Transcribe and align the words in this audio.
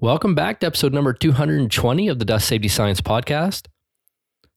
Welcome 0.00 0.36
back 0.36 0.60
to 0.60 0.66
episode 0.68 0.94
number 0.94 1.12
220 1.12 2.06
of 2.06 2.20
the 2.20 2.24
Dust 2.24 2.46
Safety 2.46 2.68
Science 2.68 3.00
Podcast. 3.00 3.66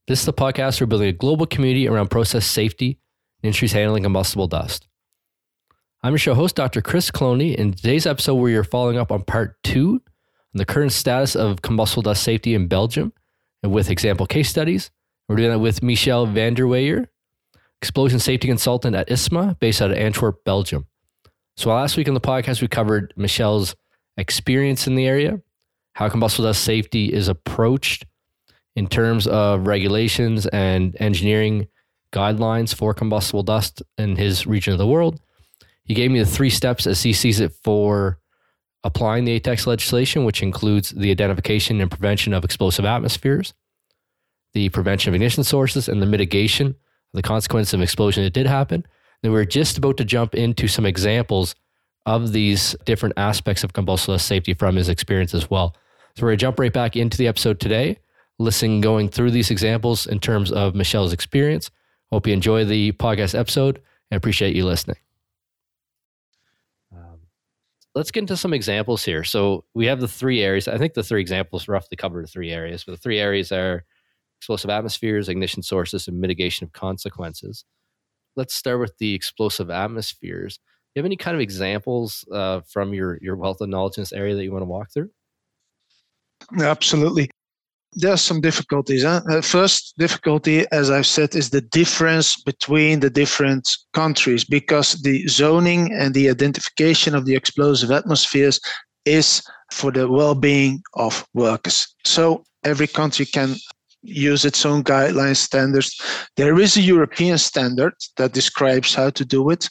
This 0.07 0.19
is 0.19 0.25
the 0.27 0.33
podcast 0.33 0.77
for 0.77 0.85
building 0.85 1.07
a 1.07 1.13
global 1.13 1.47
community 1.47 1.87
around 1.87 2.11
process 2.11 2.45
safety 2.45 2.99
and 3.41 3.47
industries 3.47 3.71
handling 3.71 4.03
combustible 4.03 4.47
dust. 4.47 4.87
I'm 6.03 6.11
your 6.13 6.19
show 6.19 6.35
host, 6.35 6.55
Dr. 6.55 6.83
Chris 6.83 7.09
Cloney. 7.09 7.55
In 7.55 7.73
today's 7.73 8.05
episode, 8.05 8.35
we 8.35 8.55
are 8.55 8.63
following 8.63 8.99
up 8.99 9.11
on 9.11 9.23
part 9.23 9.55
two 9.63 10.03
on 10.53 10.59
the 10.59 10.65
current 10.65 10.91
status 10.91 11.35
of 11.35 11.63
combustible 11.63 12.03
dust 12.03 12.21
safety 12.21 12.53
in 12.53 12.67
Belgium 12.67 13.11
and 13.63 13.71
with 13.71 13.89
example 13.89 14.27
case 14.27 14.47
studies. 14.47 14.91
We're 15.27 15.37
doing 15.37 15.49
that 15.49 15.57
with 15.57 15.81
Michel 15.81 16.27
Vandeweyer, 16.27 17.07
explosion 17.81 18.19
safety 18.19 18.47
consultant 18.47 18.95
at 18.95 19.09
ISMA, 19.09 19.57
based 19.57 19.81
out 19.81 19.89
of 19.89 19.97
Antwerp, 19.97 20.43
Belgium. 20.45 20.85
So 21.57 21.71
last 21.71 21.97
week 21.97 22.07
on 22.07 22.13
the 22.13 22.21
podcast, 22.21 22.61
we 22.61 22.67
covered 22.67 23.11
Michel's 23.17 23.75
experience 24.17 24.87
in 24.87 24.95
the 24.95 25.07
area, 25.07 25.41
how 25.93 26.09
combustible 26.09 26.47
dust 26.47 26.63
safety 26.63 27.11
is 27.11 27.27
approached 27.27 28.05
in 28.75 28.87
terms 28.87 29.27
of 29.27 29.67
regulations 29.67 30.45
and 30.47 30.95
engineering 30.99 31.67
guidelines 32.13 32.73
for 32.73 32.93
combustible 32.93 33.43
dust 33.43 33.81
in 33.97 34.15
his 34.15 34.45
region 34.45 34.73
of 34.73 34.79
the 34.79 34.87
world. 34.87 35.19
He 35.83 35.93
gave 35.93 36.11
me 36.11 36.19
the 36.19 36.25
three 36.25 36.49
steps 36.49 36.87
as 36.87 37.03
he 37.03 37.13
sees 37.13 37.39
it 37.39 37.53
for 37.63 38.19
applying 38.83 39.25
the 39.25 39.39
ATEX 39.39 39.67
legislation, 39.67 40.25
which 40.25 40.41
includes 40.41 40.91
the 40.91 41.11
identification 41.11 41.81
and 41.81 41.91
prevention 41.91 42.33
of 42.33 42.43
explosive 42.43 42.85
atmospheres, 42.85 43.53
the 44.53 44.69
prevention 44.69 45.09
of 45.09 45.15
ignition 45.15 45.43
sources, 45.43 45.87
and 45.87 46.01
the 46.01 46.05
mitigation 46.05 46.67
of 46.67 46.75
the 47.13 47.21
consequence 47.21 47.73
of 47.73 47.81
explosion 47.81 48.23
that 48.23 48.33
did 48.33 48.47
happen. 48.47 48.85
Then 49.21 49.31
we're 49.31 49.45
just 49.45 49.77
about 49.77 49.97
to 49.97 50.05
jump 50.05 50.33
into 50.33 50.67
some 50.67 50.85
examples 50.85 51.55
of 52.05 52.31
these 52.31 52.75
different 52.85 53.13
aspects 53.17 53.63
of 53.63 53.73
combustible 53.73 54.17
safety 54.17 54.53
from 54.53 54.75
his 54.75 54.89
experience 54.89 55.33
as 55.33 55.49
well. 55.49 55.75
So 56.15 56.23
we're 56.23 56.29
going 56.29 56.39
to 56.39 56.41
jump 56.41 56.59
right 56.59 56.73
back 56.73 56.95
into 56.95 57.17
the 57.17 57.27
episode 57.27 57.59
today, 57.59 57.97
listening, 58.39 58.81
going 58.81 59.09
through 59.09 59.31
these 59.31 59.51
examples 59.51 60.07
in 60.07 60.19
terms 60.19 60.51
of 60.51 60.75
Michel's 60.75 61.13
experience. 61.13 61.69
Hope 62.11 62.27
you 62.27 62.33
enjoy 62.33 62.65
the 62.65 62.91
podcast 62.93 63.37
episode 63.37 63.81
and 64.09 64.17
appreciate 64.17 64.55
you 64.55 64.65
listening. 64.65 64.97
Um, 66.93 67.19
let's 67.95 68.11
get 68.11 68.21
into 68.21 68.35
some 68.35 68.53
examples 68.53 69.05
here. 69.05 69.23
So 69.23 69.63
we 69.73 69.85
have 69.85 70.01
the 70.01 70.07
three 70.07 70.41
areas. 70.41 70.67
I 70.67 70.77
think 70.77 70.93
the 70.93 71.03
three 71.03 71.21
examples 71.21 71.67
roughly 71.67 71.95
cover 71.95 72.21
the 72.21 72.27
three 72.27 72.51
areas, 72.51 72.83
but 72.83 72.93
the 72.93 72.97
three 72.97 73.19
areas 73.19 73.51
are 73.51 73.85
explosive 74.39 74.71
atmospheres, 74.71 75.29
ignition 75.29 75.61
sources, 75.61 76.07
and 76.07 76.19
mitigation 76.19 76.65
of 76.65 76.73
consequences. 76.73 77.63
Let's 78.35 78.55
start 78.55 78.79
with 78.79 78.97
the 78.97 79.13
explosive 79.13 79.69
atmospheres 79.69 80.59
you 80.95 80.99
have 80.99 81.05
any 81.05 81.17
kind 81.17 81.35
of 81.35 81.41
examples 81.41 82.25
uh, 82.31 82.61
from 82.67 82.93
your 82.93 83.17
your 83.21 83.35
wealth 83.35 83.61
of 83.61 83.69
knowledge 83.69 83.97
in 83.97 84.01
this 84.01 84.13
area 84.13 84.35
that 84.35 84.43
you 84.43 84.51
want 84.51 84.63
to 84.63 84.67
walk 84.67 84.91
through? 84.93 85.09
Absolutely. 86.59 87.29
There 87.93 88.13
are 88.13 88.17
some 88.17 88.39
difficulties. 88.39 89.03
Huh? 89.03 89.21
Uh, 89.29 89.41
first 89.41 89.95
difficulty, 89.97 90.65
as 90.71 90.89
I've 90.89 91.07
said, 91.07 91.35
is 91.35 91.49
the 91.49 91.61
difference 91.61 92.41
between 92.41 93.01
the 93.01 93.09
different 93.09 93.67
countries 93.93 94.45
because 94.45 95.01
the 95.01 95.27
zoning 95.27 95.91
and 95.93 96.13
the 96.13 96.29
identification 96.29 97.15
of 97.15 97.25
the 97.25 97.35
explosive 97.35 97.91
atmospheres 97.91 98.59
is 99.05 99.43
for 99.73 99.91
the 99.91 100.07
well-being 100.07 100.81
of 100.93 101.25
workers. 101.33 101.93
So 102.05 102.43
every 102.63 102.87
country 102.87 103.25
can 103.25 103.55
use 104.03 104.45
its 104.45 104.65
own 104.65 104.83
guidelines 104.83 105.37
standards. 105.37 105.99
There 106.37 106.59
is 106.59 106.77
a 106.77 106.81
European 106.81 107.37
standard 107.37 107.93
that 108.17 108.33
describes 108.33 108.95
how 108.95 109.09
to 109.11 109.25
do 109.25 109.49
it, 109.49 109.69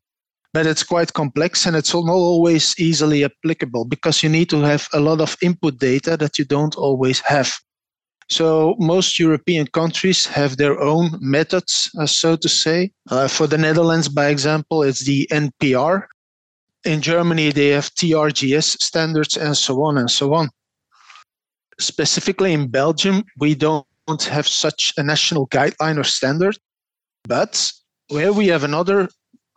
but 0.53 0.67
it's 0.67 0.83
quite 0.83 1.13
complex 1.13 1.67
and 1.67 1.77
it's 1.77 1.95
not 1.95 2.09
always 2.09 2.75
easily 2.79 3.25
applicable 3.25 3.85
because 3.85 4.23
you 4.23 4.29
need 4.29 4.51
to 4.51 4.61
have 4.61 4.89
a 4.93 5.01
lot 5.01 5.21
of 5.21 5.37
input 5.43 5.79
data 5.79 6.17
that 6.17 6.39
you 6.39 6.45
don't 6.45 6.77
always 6.77 7.21
have. 7.21 7.53
So 8.29 8.77
most 8.79 9.19
European 9.19 9.67
countries 9.67 10.27
have 10.27 10.57
their 10.57 10.81
own 10.81 11.19
methods, 11.21 11.91
uh, 11.99 12.07
so 12.07 12.37
to 12.37 12.49
say. 12.49 12.93
Uh, 13.11 13.27
for 13.27 13.49
the 13.49 13.59
Netherlands, 13.59 14.09
by 14.09 14.29
example, 14.29 14.85
it's 14.85 15.05
the 15.05 15.27
NPR. 15.33 16.07
In 16.85 17.03
Germany, 17.03 17.51
they 17.51 17.69
have 17.69 17.93
TRGS 17.95 18.81
standards 18.81 19.37
and 19.37 19.57
so 19.57 19.83
on 19.83 19.99
and 19.99 20.11
so 20.11 20.33
on. 20.35 20.49
Specifically 21.81 22.53
in 22.53 22.69
Belgium, 22.69 23.25
we 23.39 23.55
don't 23.55 23.85
have 24.31 24.47
such 24.47 24.93
a 24.97 25.03
national 25.03 25.49
guideline 25.49 25.99
or 25.99 26.05
standard, 26.05 26.57
but 27.25 27.73
where 28.09 28.33
we 28.33 28.47
have 28.49 28.65
another 28.65 29.09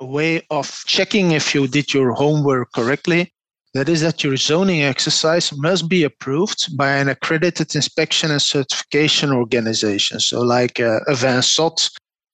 way 0.01 0.45
of 0.49 0.83
checking 0.85 1.31
if 1.31 1.53
you 1.53 1.67
did 1.67 1.93
your 1.93 2.11
homework 2.11 2.71
correctly. 2.73 3.33
That 3.73 3.89
is 3.89 4.01
that 4.01 4.23
your 4.23 4.37
zoning 4.37 4.83
exercise 4.83 5.51
must 5.57 5.89
be 5.89 6.03
approved 6.03 6.77
by 6.77 6.91
an 6.91 7.09
accredited 7.09 7.73
inspection 7.73 8.29
and 8.29 8.41
certification 8.41 9.31
organization. 9.31 10.19
So, 10.19 10.41
like 10.41 10.79
uh, 10.79 10.99
AVANSOT 11.07 11.89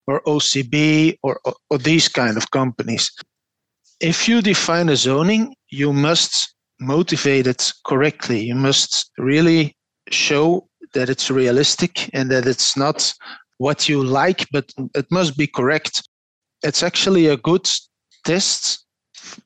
or 0.08 0.22
OCB 0.24 1.18
or, 1.24 1.40
or, 1.46 1.54
or 1.70 1.78
these 1.78 2.10
kind 2.10 2.36
of 2.36 2.52
companies. 2.52 3.10
If 4.02 4.28
you 4.28 4.42
define 4.42 4.90
a 4.90 4.96
zoning, 4.96 5.56
you 5.70 5.94
must 5.94 6.54
motivate 6.80 7.48
it 7.48 7.72
correctly. 7.86 8.42
You 8.42 8.56
must 8.56 9.12
really 9.18 9.76
show 10.10 10.68
that 10.94 11.10
it's 11.10 11.30
realistic 11.30 12.10
and 12.14 12.32
that 12.32 12.48
it's 12.48 12.76
not 12.76 13.14
what 13.60 13.88
you 13.88 14.04
like, 14.04 14.48
but 14.52 14.74
it 14.96 15.06
must 15.12 15.38
be 15.38 15.48
correct 15.48 16.02
it's 16.64 16.84
actually 16.84 17.28
a 17.28 17.38
good 17.38 17.68
test 18.26 18.86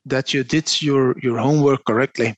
that 0.06 0.32
you 0.32 0.44
did 0.44 0.80
your, 0.82 1.16
your 1.20 1.38
homework 1.38 1.84
correctly. 1.84 2.34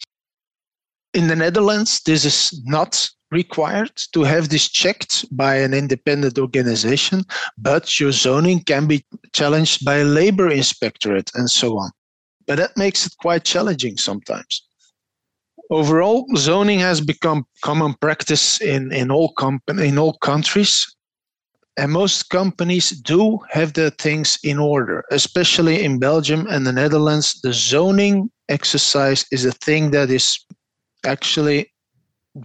In 1.15 1.29
the 1.29 1.37
Netherlands, 1.37 2.03
this 2.05 2.25
is 2.25 2.63
not 2.65 3.09
required 3.31 3.91
to 4.13 4.23
have 4.23 4.49
this 4.49 4.69
checked 4.69 5.25
by 5.37 5.57
an 5.57 5.75
independent 5.75 6.39
organization, 6.39 7.25
but 7.59 7.99
your 7.99 8.13
zoning 8.13 8.61
can 8.63 8.87
be 8.87 9.05
challenged 9.33 9.85
by 9.85 9.97
a 9.97 10.05
labor 10.05 10.49
inspectorate 10.49 11.31
and 11.35 11.51
so 11.51 11.79
on. 11.79 11.91
But 12.47 12.59
that 12.59 12.77
makes 12.77 13.07
it 13.07 13.15
quite 13.19 13.45
challenging 13.45 13.97
sometimes. 13.97 14.63
Overall, 15.71 16.27
zoning 16.37 16.79
has 16.79 17.01
become 17.01 17.45
common 17.63 17.95
practice 17.95 18.61
in, 18.61 18.93
in 18.93 19.11
all 19.11 19.33
company, 19.33 19.89
in 19.89 19.99
all 19.99 20.17
countries, 20.19 20.96
and 21.77 21.93
most 21.93 22.31
companies 22.31 22.91
do 22.91 23.39
have 23.51 23.75
their 23.75 23.91
things 23.91 24.39
in 24.43 24.59
order, 24.59 25.05
especially 25.11 25.85
in 25.85 25.99
Belgium 25.99 26.47
and 26.49 26.67
the 26.67 26.73
Netherlands. 26.73 27.39
The 27.43 27.53
zoning 27.53 28.31
exercise 28.49 29.27
is 29.31 29.45
a 29.45 29.53
thing 29.53 29.91
that 29.91 30.11
is 30.11 30.39
actually 31.05 31.73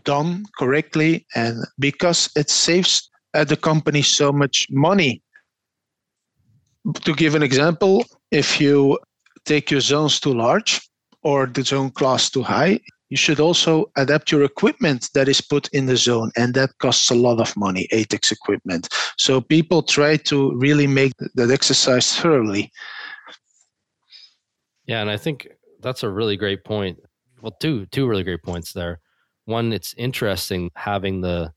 done 0.03 0.45
correctly, 0.57 1.25
and 1.35 1.63
because 1.79 2.29
it 2.35 2.49
saves 2.49 3.09
the 3.33 3.57
company 3.57 4.01
so 4.01 4.31
much 4.31 4.67
money. 4.69 5.21
To 7.03 7.13
give 7.13 7.35
an 7.35 7.43
example, 7.43 8.05
if 8.31 8.59
you 8.59 8.99
take 9.45 9.71
your 9.71 9.81
zones 9.81 10.19
too 10.19 10.33
large 10.33 10.81
or 11.23 11.45
the 11.45 11.63
zone 11.63 11.91
class 11.91 12.29
too 12.29 12.43
high, 12.43 12.79
you 13.11 13.17
should 13.17 13.41
also 13.41 13.91
adapt 13.97 14.31
your 14.31 14.43
equipment 14.43 15.09
that 15.13 15.27
is 15.27 15.41
put 15.41 15.67
in 15.73 15.85
the 15.85 15.97
zone 15.97 16.31
and 16.37 16.53
that 16.53 16.69
costs 16.79 17.11
a 17.11 17.13
lot 17.13 17.41
of 17.41 17.55
money 17.57 17.85
atex 17.91 18.31
equipment. 18.31 18.87
So 19.17 19.41
people 19.41 19.83
try 19.83 20.15
to 20.31 20.55
really 20.55 20.87
make 20.87 21.11
that 21.35 21.51
exercise 21.51 22.15
thoroughly. 22.15 22.71
Yeah 24.87 25.01
and 25.01 25.11
i 25.11 25.17
think 25.17 25.47
that's 25.81 26.03
a 26.03 26.09
really 26.09 26.37
great 26.37 26.63
point. 26.63 26.99
Well 27.41 27.57
two 27.59 27.85
two 27.87 28.07
really 28.07 28.23
great 28.23 28.43
points 28.43 28.71
there. 28.71 29.01
One 29.45 29.73
it's 29.73 29.93
interesting 29.97 30.71
having 30.75 31.19
the 31.19 31.51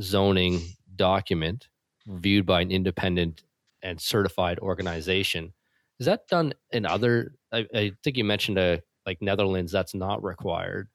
zoning 0.00 0.60
document 0.94 1.68
viewed 2.06 2.44
by 2.44 2.60
an 2.60 2.70
independent 2.70 3.44
and 3.82 3.98
certified 3.98 4.58
organization. 4.58 5.54
Is 6.00 6.06
that 6.06 6.28
done 6.28 6.52
in 6.70 6.84
other 6.84 7.32
i, 7.50 7.64
I 7.74 7.92
think 8.04 8.18
you 8.18 8.24
mentioned 8.24 8.58
a 8.58 8.82
like 9.06 9.18
Netherlands, 9.20 9.72
that's 9.72 9.94
not 9.94 10.22
required. 10.22 10.88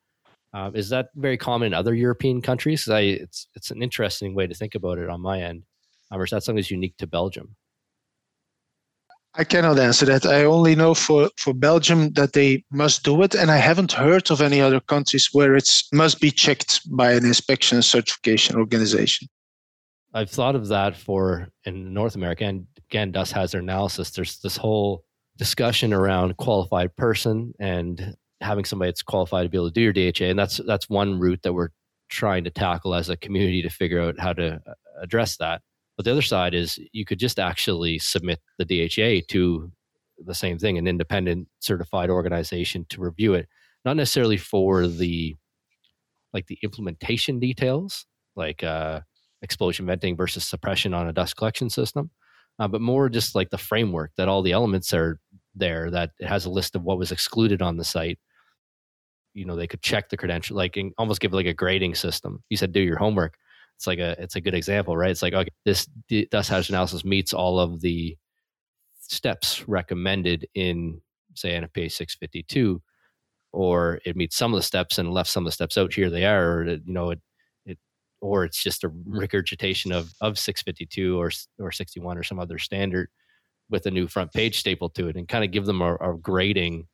Um, 0.53 0.75
is 0.75 0.89
that 0.89 1.09
very 1.15 1.37
common 1.37 1.67
in 1.67 1.73
other 1.73 1.93
European 1.93 2.41
countries? 2.41 2.87
I, 2.87 3.01
it's 3.01 3.47
it's 3.55 3.71
an 3.71 3.83
interesting 3.83 4.33
way 4.33 4.47
to 4.47 4.53
think 4.55 4.75
about 4.75 4.97
it 4.97 5.09
on 5.09 5.21
my 5.21 5.41
end. 5.41 5.63
Um, 6.11 6.21
or 6.21 6.23
is 6.23 6.31
that 6.31 6.43
something 6.43 6.57
that's 6.57 6.71
unique 6.71 6.97
to 6.97 7.07
Belgium? 7.07 7.55
I 9.39 9.43
cannot 9.43 9.77
answer 9.77 10.05
that. 10.07 10.25
I 10.25 10.45
only 10.45 10.75
know 10.75 10.95
for, 10.95 11.29
for 11.37 11.53
Belgium 11.53 12.11
that 12.13 12.33
they 12.33 12.63
must 12.71 13.03
do 13.03 13.21
it, 13.21 13.35
and 13.35 13.51
I 13.51 13.57
haven't 13.57 13.91
heard 13.91 14.31
of 14.31 14.41
any 14.41 14.59
other 14.59 14.79
countries 14.79 15.29
where 15.31 15.55
it 15.55 15.69
must 15.93 16.19
be 16.19 16.31
checked 16.31 16.81
by 16.89 17.11
an 17.11 17.23
inspection 17.23 17.75
and 17.75 17.85
certification 17.85 18.55
organization. 18.55 19.27
I've 20.13 20.31
thought 20.31 20.55
of 20.55 20.69
that 20.69 20.97
for 20.97 21.49
in 21.65 21.93
North 21.93 22.15
America, 22.15 22.45
and 22.45 22.65
again, 22.89 23.11
Dust 23.11 23.33
hazard 23.33 23.61
analysis. 23.61 24.09
There's 24.09 24.39
this 24.39 24.57
whole 24.57 25.03
discussion 25.37 25.93
around 25.93 26.37
qualified 26.37 26.95
person 26.95 27.53
and 27.59 28.15
having 28.41 28.65
somebody 28.65 28.89
that's 28.89 29.03
qualified 29.03 29.45
to 29.45 29.49
be 29.49 29.57
able 29.57 29.71
to 29.71 29.73
do 29.73 29.81
your 29.81 29.93
DHA, 29.93 30.25
and 30.25 30.39
that's 30.39 30.57
that's 30.67 30.89
one 30.89 31.19
route 31.19 31.41
that 31.43 31.53
we're 31.53 31.69
trying 32.09 32.43
to 32.43 32.49
tackle 32.49 32.93
as 32.93 33.09
a 33.09 33.17
community 33.17 33.61
to 33.61 33.69
figure 33.69 34.01
out 34.01 34.19
how 34.19 34.33
to 34.33 34.55
uh, 34.55 34.73
address 35.01 35.37
that. 35.37 35.61
But 35.95 36.05
the 36.05 36.11
other 36.11 36.21
side 36.21 36.53
is 36.53 36.79
you 36.91 37.05
could 37.05 37.19
just 37.19 37.39
actually 37.39 37.99
submit 37.99 38.39
the 38.57 38.65
DHA 38.65 39.25
to 39.29 39.71
the 40.25 40.35
same 40.35 40.57
thing, 40.57 40.77
an 40.77 40.87
independent 40.87 41.47
certified 41.59 42.09
organization 42.09 42.85
to 42.89 43.01
review 43.01 43.33
it, 43.33 43.47
not 43.85 43.97
necessarily 43.97 44.37
for 44.37 44.87
the 44.87 45.35
like 46.33 46.47
the 46.47 46.59
implementation 46.61 47.39
details, 47.39 48.05
like 48.35 48.63
uh, 48.63 48.99
explosion 49.41 49.85
venting 49.85 50.15
versus 50.15 50.45
suppression 50.45 50.93
on 50.93 51.07
a 51.07 51.13
dust 51.13 51.35
collection 51.35 51.69
system, 51.69 52.11
uh, 52.59 52.67
but 52.67 52.81
more 52.81 53.09
just 53.09 53.35
like 53.35 53.49
the 53.49 53.57
framework 53.57 54.11
that 54.17 54.27
all 54.27 54.41
the 54.41 54.51
elements 54.51 54.93
are 54.93 55.19
there. 55.57 55.91
That 55.91 56.11
has 56.21 56.45
a 56.45 56.49
list 56.49 56.75
of 56.75 56.83
what 56.83 56.97
was 56.97 57.11
excluded 57.11 57.61
on 57.61 57.77
the 57.77 57.83
site. 57.83 58.19
You 59.33 59.45
know, 59.45 59.55
they 59.55 59.67
could 59.67 59.81
check 59.81 60.09
the 60.09 60.17
credential, 60.17 60.57
like 60.57 60.77
almost 60.97 61.21
give 61.21 61.33
like 61.33 61.45
a 61.45 61.53
grading 61.53 61.95
system. 61.95 62.43
You 62.49 62.57
said 62.57 62.71
do 62.71 62.81
your 62.81 62.97
homework. 62.97 63.37
It's 63.75 63.85
like 63.85 63.99
a 63.99 64.15
it's 64.19 64.35
a 64.35 64.41
good 64.41 64.55
example, 64.55 64.97
right? 64.97 65.11
It's 65.11 65.21
like 65.21 65.33
okay, 65.33 65.51
this 65.65 65.85
dust 66.31 66.49
hazard 66.49 66.71
analysis 66.71 67.05
meets 67.05 67.33
all 67.33 67.59
of 67.59 67.81
the 67.81 68.17
steps 68.99 69.67
recommended 69.67 70.47
in 70.55 71.01
say 71.35 71.51
NFPA 71.51 71.91
652 71.91 72.81
or 73.53 73.99
it 74.05 74.15
meets 74.15 74.35
some 74.35 74.53
of 74.53 74.57
the 74.57 74.63
steps 74.63 74.97
and 74.97 75.13
left 75.13 75.29
some 75.29 75.43
of 75.43 75.47
the 75.47 75.51
steps 75.53 75.77
out. 75.77 75.93
Here 75.93 76.09
they 76.09 76.25
are, 76.25 76.59
or 76.59 76.65
you 76.65 76.81
know, 76.85 77.11
it, 77.11 77.19
it, 77.65 77.77
or 78.21 78.43
it's 78.43 78.61
just 78.61 78.83
a 78.83 78.89
mm. 78.89 79.03
regurgitation 79.05 79.91
of 79.91 80.13
of 80.21 80.37
652 80.37 81.19
or 81.19 81.31
or 81.59 81.71
61 81.71 82.17
or 82.17 82.23
some 82.23 82.39
other 82.39 82.57
standard 82.57 83.09
with 83.69 83.85
a 83.85 83.91
new 83.91 84.07
front 84.07 84.31
page 84.33 84.59
staple 84.59 84.89
to 84.91 85.07
it, 85.07 85.15
and 85.15 85.27
kind 85.27 85.43
of 85.43 85.51
give 85.51 85.65
them 85.65 85.81
a, 85.81 85.95
a 85.95 86.17
grading 86.17 86.87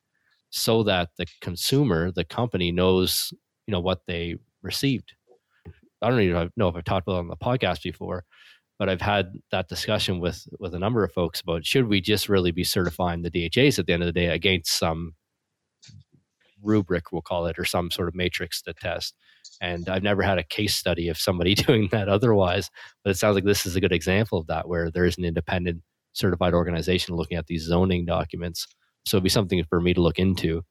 so 0.50 0.82
that 0.84 1.10
the 1.18 1.26
consumer, 1.40 2.10
the 2.10 2.24
company, 2.24 2.72
knows 2.72 3.32
you 3.66 3.72
know 3.72 3.80
what 3.80 4.02
they 4.06 4.36
received. 4.62 5.14
I 6.02 6.10
don't 6.10 6.20
even 6.20 6.50
know 6.56 6.68
if 6.68 6.76
I've 6.76 6.84
talked 6.84 7.08
about 7.08 7.16
it 7.16 7.20
on 7.20 7.28
the 7.28 7.36
podcast 7.36 7.82
before, 7.82 8.24
but 8.78 8.88
I've 8.88 9.00
had 9.00 9.32
that 9.50 9.68
discussion 9.68 10.20
with 10.20 10.46
with 10.58 10.74
a 10.74 10.78
number 10.78 11.04
of 11.04 11.12
folks 11.12 11.40
about 11.40 11.64
should 11.64 11.88
we 11.88 12.00
just 12.00 12.28
really 12.28 12.50
be 12.50 12.64
certifying 12.64 13.22
the 13.22 13.30
DHAs 13.30 13.78
at 13.78 13.86
the 13.86 13.92
end 13.92 14.02
of 14.02 14.06
the 14.06 14.12
day 14.12 14.26
against 14.26 14.78
some 14.78 15.14
rubric, 16.64 17.12
we'll 17.12 17.22
call 17.22 17.46
it, 17.46 17.58
or 17.58 17.64
some 17.64 17.90
sort 17.90 18.08
of 18.08 18.14
matrix 18.14 18.62
to 18.62 18.72
test. 18.74 19.14
And 19.60 19.88
I've 19.88 20.02
never 20.02 20.22
had 20.22 20.38
a 20.38 20.42
case 20.42 20.74
study 20.74 21.08
of 21.08 21.18
somebody 21.18 21.54
doing 21.54 21.88
that 21.92 22.08
otherwise, 22.08 22.70
but 23.04 23.10
it 23.10 23.18
sounds 23.18 23.34
like 23.34 23.44
this 23.44 23.66
is 23.66 23.76
a 23.76 23.80
good 23.80 23.92
example 23.92 24.38
of 24.38 24.46
that, 24.48 24.68
where 24.68 24.90
there 24.90 25.04
is 25.04 25.18
an 25.18 25.24
independent 25.24 25.82
certified 26.14 26.54
organization 26.54 27.14
looking 27.14 27.36
at 27.36 27.46
these 27.46 27.64
zoning 27.64 28.06
documents. 28.06 28.66
So 29.04 29.16
it'd 29.16 29.24
be 29.24 29.28
something 29.28 29.62
for 29.68 29.80
me 29.80 29.92
to 29.94 30.00
look 30.00 30.18
into. 30.18 30.62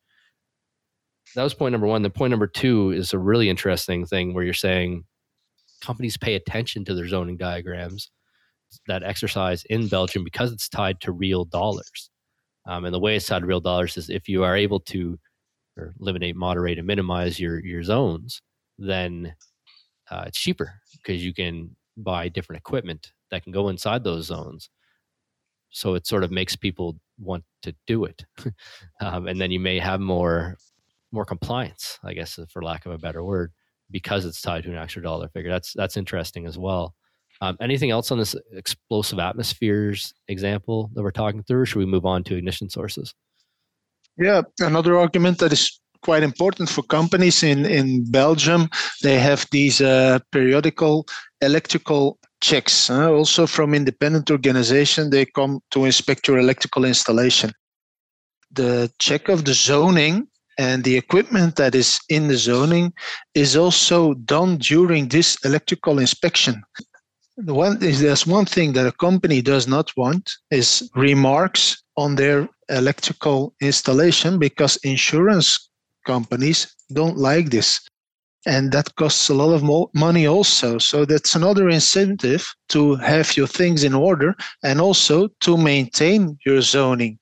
That 1.36 1.44
was 1.44 1.54
point 1.54 1.72
number 1.72 1.88
one. 1.88 2.02
The 2.02 2.10
point 2.10 2.32
number 2.32 2.48
two 2.48 2.92
is 2.92 3.14
a 3.14 3.20
really 3.20 3.50
interesting 3.50 4.06
thing 4.06 4.34
where 4.34 4.44
you're 4.44 4.54
saying 4.54 5.04
companies 5.82 6.18
pay 6.18 6.36
attention 6.36 6.86
to 6.86 6.96
their 6.96 7.08
zoning 7.08 7.38
diagrams 7.38 8.10
that 8.88 9.04
exercise 9.04 9.64
in 9.66 9.88
Belgium 9.88 10.24
because 10.24 10.52
it's 10.52 10.70
tied 10.70 11.00
to 11.02 11.12
real 11.12 11.46
dollars. 11.46 12.10
Um, 12.66 12.86
and 12.86 12.94
the 12.94 13.00
way 13.00 13.16
it's 13.16 13.26
tied 13.26 13.42
to 13.42 13.46
real 13.46 13.60
dollars 13.60 13.98
is 13.98 14.10
if 14.10 14.28
you 14.28 14.44
are 14.44 14.56
able 14.56 14.80
to 14.80 15.20
eliminate, 16.00 16.36
moderate, 16.36 16.78
and 16.78 16.88
minimize 16.88 17.40
your 17.40 17.64
your 17.64 17.84
zones, 17.84 18.42
then 18.78 19.36
uh, 20.10 20.26
it's 20.28 20.40
cheaper 20.40 20.72
because 20.94 21.24
you 21.24 21.34
can 21.34 21.76
buy 21.98 22.30
different 22.30 22.60
equipment 22.60 23.12
that 23.32 23.44
can 23.44 23.52
go 23.52 23.70
inside 23.70 24.04
those 24.04 24.26
zones. 24.26 24.70
So 25.74 25.96
it 25.96 26.08
sort 26.08 26.24
of 26.24 26.32
makes 26.32 26.56
people 26.56 26.98
want 27.20 27.44
to 27.64 27.76
do 27.88 28.06
it, 28.06 28.26
um, 29.02 29.28
and 29.28 29.42
then 29.42 29.52
you 29.52 29.60
may 29.60 29.80
have 29.80 30.00
more 30.00 30.58
more 31.12 31.26
compliance, 31.26 32.00
I 32.04 32.14
guess, 32.14 32.40
for 32.50 32.64
lack 32.64 32.86
of 32.86 32.92
a 32.92 32.98
better 32.98 33.24
word, 33.24 33.52
because 33.92 34.26
it's 34.26 34.42
tied 34.42 34.64
to 34.64 34.72
an 34.72 34.78
extra 34.78 35.02
dollar 35.02 35.28
figure. 35.30 35.52
That's 35.52 35.74
that's 35.74 35.98
interesting 35.98 36.46
as 36.46 36.58
well. 36.58 36.96
Um, 37.42 37.58
anything 37.60 37.92
else 37.92 38.12
on 38.12 38.20
this 38.20 38.36
explosive 38.54 39.20
atmospheres 39.20 40.14
example 40.28 40.90
that 40.94 41.04
we're 41.04 41.12
talking 41.12 41.44
through? 41.44 41.66
should 41.66 41.80
we 41.80 41.86
move 41.86 42.06
on 42.06 42.24
to 42.26 42.36
ignition 42.36 42.70
sources? 42.70 43.14
Yeah, 44.18 44.44
another 44.60 44.98
argument 44.98 45.40
that 45.40 45.52
is 45.52 45.80
quite 46.04 46.24
important 46.24 46.70
for 46.70 46.84
companies 46.84 47.42
in, 47.44 47.66
in 47.66 48.10
Belgium, 48.12 48.70
they 49.02 49.18
have 49.20 49.48
these 49.52 49.82
uh, 49.82 50.20
periodical 50.32 51.08
electrical 51.42 52.20
checks. 52.44 52.90
Uh, 52.90 53.10
also 53.12 53.48
from 53.48 53.74
independent 53.74 54.30
organization, 54.30 55.10
they 55.10 55.26
come 55.26 55.62
to 55.72 55.86
inspect 55.86 56.28
your 56.28 56.38
electrical 56.38 56.86
installation. 56.86 57.52
The 58.52 58.92
check 59.00 59.30
of 59.30 59.46
the 59.46 59.54
zoning 59.54 60.28
and 60.60 60.84
the 60.84 60.98
equipment 60.98 61.56
that 61.56 61.74
is 61.74 62.00
in 62.10 62.28
the 62.28 62.38
zoning 62.38 62.94
is 63.34 63.56
also 63.56 64.14
done 64.14 64.58
during 64.58 65.08
this 65.08 65.38
electrical 65.44 65.98
inspection. 65.98 66.62
The 67.38 67.54
one 67.54 67.82
is 67.82 68.02
there's 68.02 68.28
one 68.28 68.46
thing 68.46 68.74
that 68.74 68.86
a 68.86 68.92
company 68.92 69.42
does 69.42 69.68
not 69.68 69.92
want 69.98 70.30
is 70.52 70.88
remarks 70.96 71.82
on 71.98 72.16
their 72.16 72.48
electrical 72.70 73.56
installation 73.62 74.38
because 74.38 74.76
insurance 74.84 75.70
companies 76.06 76.76
don't 76.92 77.18
like 77.18 77.50
this 77.50 77.82
and 78.46 78.72
that 78.72 78.94
costs 78.96 79.30
a 79.30 79.34
lot 79.34 79.54
of 79.54 79.64
money 79.94 80.28
also. 80.28 80.78
So 80.78 81.06
that's 81.06 81.36
another 81.36 81.70
incentive 81.70 82.46
to 82.70 82.96
have 82.96 83.38
your 83.38 83.48
things 83.48 83.84
in 83.84 83.94
order 83.94 84.36
and 84.64 84.82
also 84.82 85.30
to 85.42 85.58
maintain 85.58 86.38
your 86.46 86.62
zoning 86.62 87.20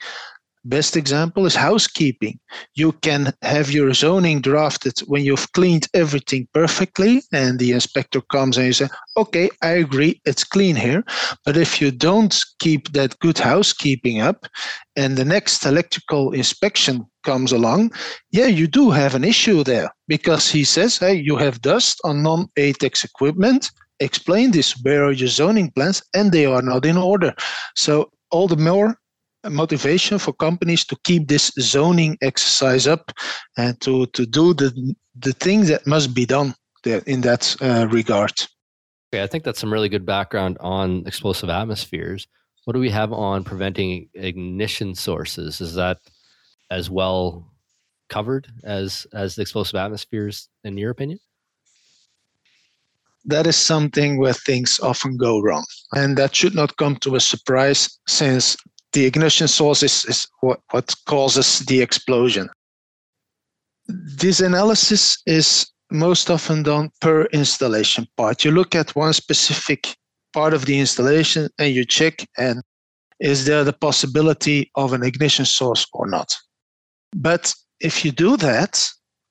Best 0.63 0.95
example 0.95 1.47
is 1.47 1.55
housekeeping. 1.55 2.39
You 2.75 2.91
can 2.91 3.33
have 3.41 3.71
your 3.71 3.93
zoning 3.93 4.41
drafted 4.41 4.99
when 5.07 5.23
you've 5.23 5.51
cleaned 5.53 5.87
everything 5.95 6.47
perfectly, 6.53 7.23
and 7.33 7.57
the 7.57 7.71
inspector 7.71 8.21
comes 8.21 8.57
and 8.57 8.67
you 8.67 8.73
say, 8.73 8.87
Okay, 9.17 9.49
I 9.63 9.69
agree, 9.69 10.21
it's 10.23 10.43
clean 10.43 10.75
here. 10.75 11.03
But 11.45 11.57
if 11.57 11.81
you 11.81 11.89
don't 11.89 12.37
keep 12.59 12.91
that 12.93 13.17
good 13.19 13.39
housekeeping 13.39 14.21
up, 14.21 14.45
and 14.95 15.17
the 15.17 15.25
next 15.25 15.65
electrical 15.65 16.31
inspection 16.31 17.07
comes 17.23 17.51
along, 17.51 17.91
yeah, 18.29 18.47
you 18.47 18.67
do 18.67 18.91
have 18.91 19.15
an 19.15 19.23
issue 19.23 19.63
there 19.63 19.89
because 20.07 20.51
he 20.51 20.63
says, 20.63 20.97
Hey, 20.99 21.15
you 21.15 21.37
have 21.37 21.61
dust 21.61 21.99
on 22.03 22.21
non 22.21 22.47
ATEX 22.59 23.03
equipment. 23.03 23.71
Explain 23.99 24.51
this. 24.51 24.73
Where 24.83 25.05
are 25.05 25.11
your 25.11 25.27
zoning 25.27 25.71
plans? 25.71 26.03
And 26.13 26.31
they 26.31 26.45
are 26.45 26.61
not 26.61 26.85
in 26.85 26.97
order. 26.97 27.33
So, 27.75 28.11
all 28.31 28.47
the 28.47 28.57
more 28.57 28.95
motivation 29.49 30.19
for 30.19 30.33
companies 30.33 30.85
to 30.85 30.97
keep 31.03 31.27
this 31.27 31.51
zoning 31.59 32.17
exercise 32.21 32.87
up 32.87 33.11
and 33.57 33.79
to, 33.81 34.05
to 34.07 34.25
do 34.25 34.53
the, 34.53 34.95
the 35.19 35.33
things 35.33 35.67
that 35.67 35.87
must 35.87 36.13
be 36.13 36.25
done 36.25 36.53
there 36.83 37.01
in 37.07 37.21
that 37.21 37.55
uh, 37.61 37.87
regard. 37.89 38.33
Okay, 39.13 39.23
I 39.23 39.27
think 39.27 39.43
that's 39.43 39.59
some 39.59 39.73
really 39.73 39.89
good 39.89 40.05
background 40.05 40.57
on 40.61 41.05
explosive 41.05 41.49
atmospheres. 41.49 42.27
What 42.65 42.73
do 42.73 42.79
we 42.79 42.89
have 42.91 43.11
on 43.11 43.43
preventing 43.43 44.09
ignition 44.13 44.95
sources? 44.95 45.61
Is 45.61 45.75
that 45.75 45.97
as 46.69 46.89
well 46.89 47.51
covered 48.09 48.47
as 48.63 49.07
as 49.13 49.35
the 49.35 49.41
explosive 49.41 49.75
atmospheres 49.75 50.49
in 50.63 50.77
your 50.77 50.91
opinion? 50.91 51.19
that 53.25 53.47
is 53.47 53.55
something 53.55 54.17
where 54.17 54.33
things 54.33 54.79
often 54.79 55.17
go 55.17 55.41
wrong. 55.41 55.65
And 55.93 56.17
that 56.17 56.35
should 56.35 56.55
not 56.55 56.77
come 56.77 56.95
to 56.97 57.15
a 57.15 57.19
surprise 57.19 57.99
since 58.07 58.57
the 58.93 59.05
ignition 59.05 59.47
source 59.47 59.83
is, 59.83 60.05
is 60.05 60.27
what, 60.41 60.59
what 60.71 60.93
causes 61.05 61.59
the 61.59 61.81
explosion. 61.81 62.49
This 63.87 64.39
analysis 64.39 65.21
is 65.25 65.67
most 65.91 66.29
often 66.29 66.63
done 66.63 66.89
per 67.01 67.25
installation 67.25 68.07
part. 68.17 68.45
You 68.45 68.51
look 68.51 68.75
at 68.75 68.95
one 68.95 69.13
specific 69.13 69.95
part 70.33 70.53
of 70.53 70.65
the 70.65 70.79
installation 70.79 71.49
and 71.59 71.73
you 71.73 71.85
check 71.85 72.25
and 72.37 72.61
is 73.19 73.45
there 73.45 73.63
the 73.63 73.73
possibility 73.73 74.71
of 74.75 74.93
an 74.93 75.03
ignition 75.03 75.45
source 75.45 75.85
or 75.93 76.07
not. 76.07 76.35
But 77.15 77.53
if 77.79 78.05
you 78.05 78.11
do 78.11 78.37
that, 78.37 78.87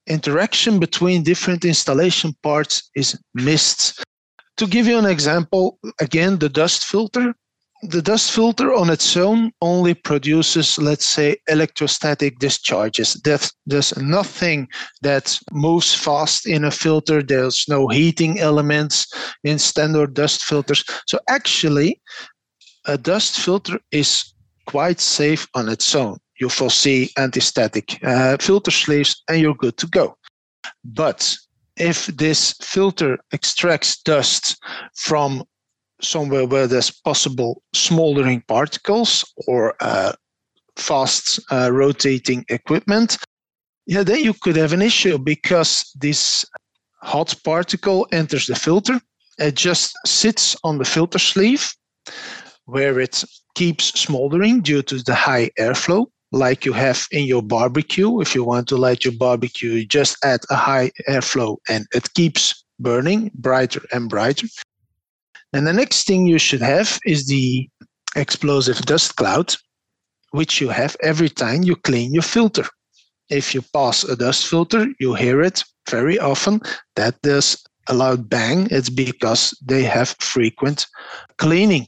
interaction 0.06 0.78
between 0.78 1.22
different 1.22 1.64
installation 1.64 2.34
parts 2.42 2.90
is 2.94 3.18
missed. 3.34 4.04
To 4.58 4.66
give 4.66 4.86
you 4.86 4.98
an 4.98 5.06
example, 5.06 5.78
again, 6.00 6.38
the 6.38 6.48
dust 6.48 6.84
filter 6.84 7.34
the 7.82 8.02
dust 8.02 8.30
filter 8.30 8.74
on 8.74 8.90
its 8.90 9.16
own 9.16 9.52
only 9.62 9.94
produces, 9.94 10.78
let's 10.78 11.06
say, 11.06 11.36
electrostatic 11.48 12.38
discharges. 12.38 13.14
There's, 13.24 13.52
there's 13.64 13.96
nothing 13.96 14.68
that 15.02 15.38
moves 15.52 15.94
fast 15.94 16.46
in 16.46 16.64
a 16.64 16.70
filter. 16.70 17.22
There's 17.22 17.64
no 17.68 17.88
heating 17.88 18.38
elements 18.38 19.06
in 19.44 19.58
standard 19.58 20.14
dust 20.14 20.44
filters. 20.44 20.84
So 21.06 21.18
actually, 21.28 22.00
a 22.86 22.98
dust 22.98 23.40
filter 23.40 23.78
is 23.92 24.34
quite 24.66 25.00
safe 25.00 25.46
on 25.54 25.68
its 25.68 25.94
own. 25.94 26.18
You 26.38 26.48
foresee 26.48 27.10
anti-static 27.16 27.98
uh, 28.04 28.36
filter 28.38 28.70
sleeves 28.70 29.22
and 29.28 29.40
you're 29.40 29.54
good 29.54 29.76
to 29.78 29.86
go. 29.86 30.16
But 30.84 31.34
if 31.76 32.06
this 32.06 32.54
filter 32.60 33.18
extracts 33.32 34.00
dust 34.02 34.58
from 34.96 35.44
somewhere 36.02 36.46
where 36.46 36.66
there's 36.66 36.90
possible 36.90 37.62
smoldering 37.74 38.42
particles 38.48 39.24
or 39.46 39.74
uh, 39.80 40.12
fast 40.76 41.40
uh, 41.50 41.70
rotating 41.72 42.44
equipment, 42.48 43.18
yeah, 43.86 44.02
then 44.02 44.22
you 44.22 44.34
could 44.34 44.56
have 44.56 44.72
an 44.72 44.82
issue 44.82 45.18
because 45.18 45.90
this 45.98 46.44
hot 47.02 47.34
particle 47.44 48.06
enters 48.12 48.46
the 48.46 48.54
filter. 48.54 49.00
It 49.38 49.56
just 49.56 49.96
sits 50.06 50.56
on 50.64 50.78
the 50.78 50.84
filter 50.84 51.18
sleeve 51.18 51.72
where 52.66 53.00
it 53.00 53.24
keeps 53.54 53.86
smoldering 53.98 54.60
due 54.60 54.82
to 54.82 55.02
the 55.02 55.14
high 55.14 55.50
airflow. 55.58 56.06
like 56.32 56.64
you 56.64 56.72
have 56.72 57.06
in 57.10 57.24
your 57.24 57.42
barbecue. 57.42 58.20
If 58.20 58.36
you 58.36 58.44
want 58.44 58.68
to 58.68 58.76
light 58.76 59.04
your 59.04 59.14
barbecue, 59.18 59.72
you 59.72 59.86
just 59.86 60.16
add 60.24 60.40
a 60.48 60.54
high 60.54 60.92
airflow 61.08 61.56
and 61.68 61.86
it 61.92 62.14
keeps 62.14 62.64
burning 62.78 63.32
brighter 63.34 63.82
and 63.92 64.08
brighter. 64.08 64.46
And 65.52 65.66
the 65.66 65.72
next 65.72 66.06
thing 66.06 66.26
you 66.26 66.38
should 66.38 66.62
have 66.62 66.98
is 67.04 67.26
the 67.26 67.68
explosive 68.16 68.80
dust 68.82 69.16
cloud, 69.16 69.54
which 70.30 70.60
you 70.60 70.68
have 70.68 70.96
every 71.02 71.28
time 71.28 71.62
you 71.62 71.76
clean 71.76 72.14
your 72.14 72.22
filter. 72.22 72.64
If 73.28 73.54
you 73.54 73.62
pass 73.72 74.04
a 74.04 74.16
dust 74.16 74.46
filter, 74.46 74.86
you 74.98 75.14
hear 75.14 75.40
it 75.42 75.64
very 75.88 76.18
often. 76.18 76.60
That 76.96 77.20
does 77.22 77.62
a 77.88 77.94
loud 77.94 78.28
bang. 78.28 78.68
It's 78.70 78.90
because 78.90 79.56
they 79.64 79.82
have 79.82 80.16
frequent 80.20 80.86
cleaning 81.38 81.86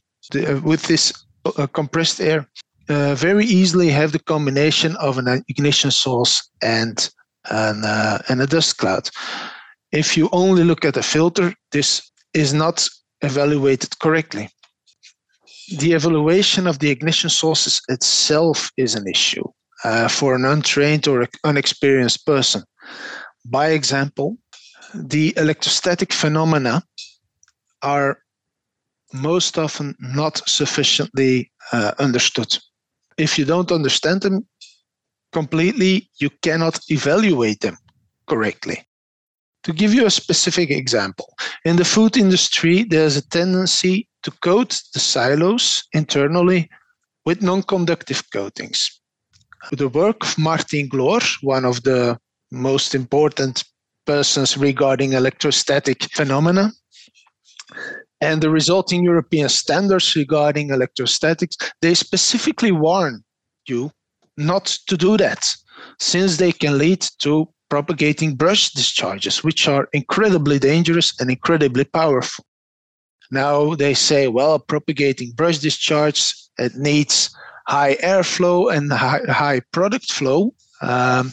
with 0.63 0.83
this 0.83 1.13
uh, 1.45 1.67
compressed 1.67 2.21
air. 2.21 2.49
Uh, 2.89 3.15
very 3.15 3.45
easily 3.45 3.89
have 3.89 4.13
the 4.13 4.19
combination 4.19 4.97
of 4.97 5.19
an 5.19 5.45
ignition 5.49 5.91
source 5.91 6.51
and 6.63 7.11
an, 7.51 7.85
uh, 7.85 8.19
and 8.29 8.43
a 8.43 8.47
dust 8.47 8.79
cloud. 8.79 9.09
If 9.93 10.17
you 10.17 10.29
only 10.33 10.65
look 10.65 10.85
at 10.85 10.95
the 10.95 11.03
filter, 11.03 11.55
this 11.71 12.11
is 12.35 12.53
not 12.53 12.89
evaluated 13.23 13.99
correctly. 13.99 14.49
The 15.79 15.93
evaluation 15.93 16.67
of 16.67 16.79
the 16.79 16.91
ignition 16.91 17.31
sources 17.31 17.81
itself 17.89 18.71
is 18.77 18.95
an 18.95 19.07
issue 19.07 19.45
uh, 19.85 20.09
for 20.09 20.35
an 20.35 20.45
untrained 20.45 21.09
or 21.09 21.27
unexperienced 21.45 22.27
person. 22.27 22.63
By 23.45 23.69
example, 23.69 24.37
the 24.95 25.35
electrostatic 25.37 26.13
phenomena 26.13 26.83
are 27.83 28.19
most 29.13 29.59
often 29.59 29.95
not 30.01 30.43
sufficiently 30.49 31.51
uh, 31.73 31.93
understood. 31.99 32.57
If 33.19 33.39
you 33.39 33.45
don't 33.45 33.73
understand 33.73 34.23
them 34.23 34.47
completely, 35.33 36.11
you 36.19 36.31
cannot 36.43 36.79
evaluate 36.89 37.61
them 37.61 37.77
correctly. 38.27 38.85
To 39.65 39.73
give 39.73 39.95
you 39.95 40.07
a 40.07 40.11
specific 40.11 40.71
example, 40.71 41.35
in 41.65 41.77
the 41.77 41.85
food 41.85 42.17
industry, 42.17 42.83
there's 42.83 43.17
a 43.17 43.29
tendency 43.29 44.09
to 44.25 44.31
coat 44.43 44.81
the 44.93 44.99
silos 45.01 45.85
internally 45.93 46.69
with 47.25 47.43
non 47.43 47.63
conductive 47.63 48.23
coatings. 48.33 49.01
The 49.71 49.89
work 49.89 50.25
of 50.25 50.39
Martin 50.39 50.89
Glor, 50.89 51.23
one 51.43 51.65
of 51.65 51.83
the 51.85 52.19
most 52.51 52.95
important 52.95 53.65
persons 54.05 54.57
regarding 54.57 55.13
electrostatic 55.13 56.03
phenomena, 56.13 56.73
and 58.21 58.43
the 58.43 58.51
resulting 58.51 59.05
European 59.05 59.49
standards 59.49 60.17
regarding 60.17 60.71
electrostatics, 60.71 61.57
they 61.81 61.95
specifically 61.95 62.73
warn 62.73 63.23
you 63.67 63.91
not 64.37 64.67
to 64.89 64.97
do 64.97 65.17
that, 65.17 65.45
since 66.01 66.37
they 66.37 66.53
can 66.53 66.79
lead 66.79 67.07
to 67.21 67.49
propagating 67.73 68.35
brush 68.35 68.69
discharges, 68.73 69.43
which 69.43 69.67
are 69.67 69.89
incredibly 69.95 70.59
dangerous 70.59 71.19
and 71.19 71.31
incredibly 71.31 71.85
powerful. 71.85 72.45
Now 73.31 73.75
they 73.75 73.95
say, 73.95 74.29
well, 74.29 74.59
propagating 74.59 75.33
brush 75.33 75.57
discharge, 75.57 76.35
it 76.59 76.75
needs 76.77 77.35
high 77.67 77.95
airflow 78.03 78.71
and 78.71 78.93
high, 78.93 79.23
high 79.27 79.61
product 79.73 80.13
flow. 80.13 80.53
Um, 80.83 81.33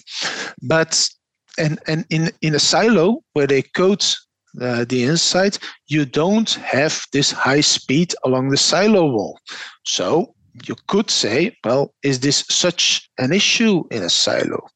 but 0.62 1.10
and, 1.58 1.78
and 1.88 2.06
in, 2.10 2.32
in 2.40 2.56
a 2.56 2.60
silo 2.60 3.20
where 3.34 3.48
they 3.48 3.62
coat 3.62 4.16
uh, 4.62 4.86
the 4.88 5.04
inside, 5.04 5.58
you 5.88 6.06
don't 6.06 6.52
have 6.52 7.02
this 7.12 7.32
high 7.34 7.60
speed 7.76 8.16
along 8.24 8.48
the 8.48 8.64
silo 8.70 9.12
wall. 9.12 9.38
So 9.84 10.34
you 10.66 10.76
could 10.88 11.10
say, 11.10 11.58
well, 11.66 11.94
is 12.02 12.22
this 12.22 12.46
such 12.48 13.10
an 13.18 13.34
issue 13.34 13.84
in 13.92 14.04
a 14.04 14.10
silo? 14.10 14.70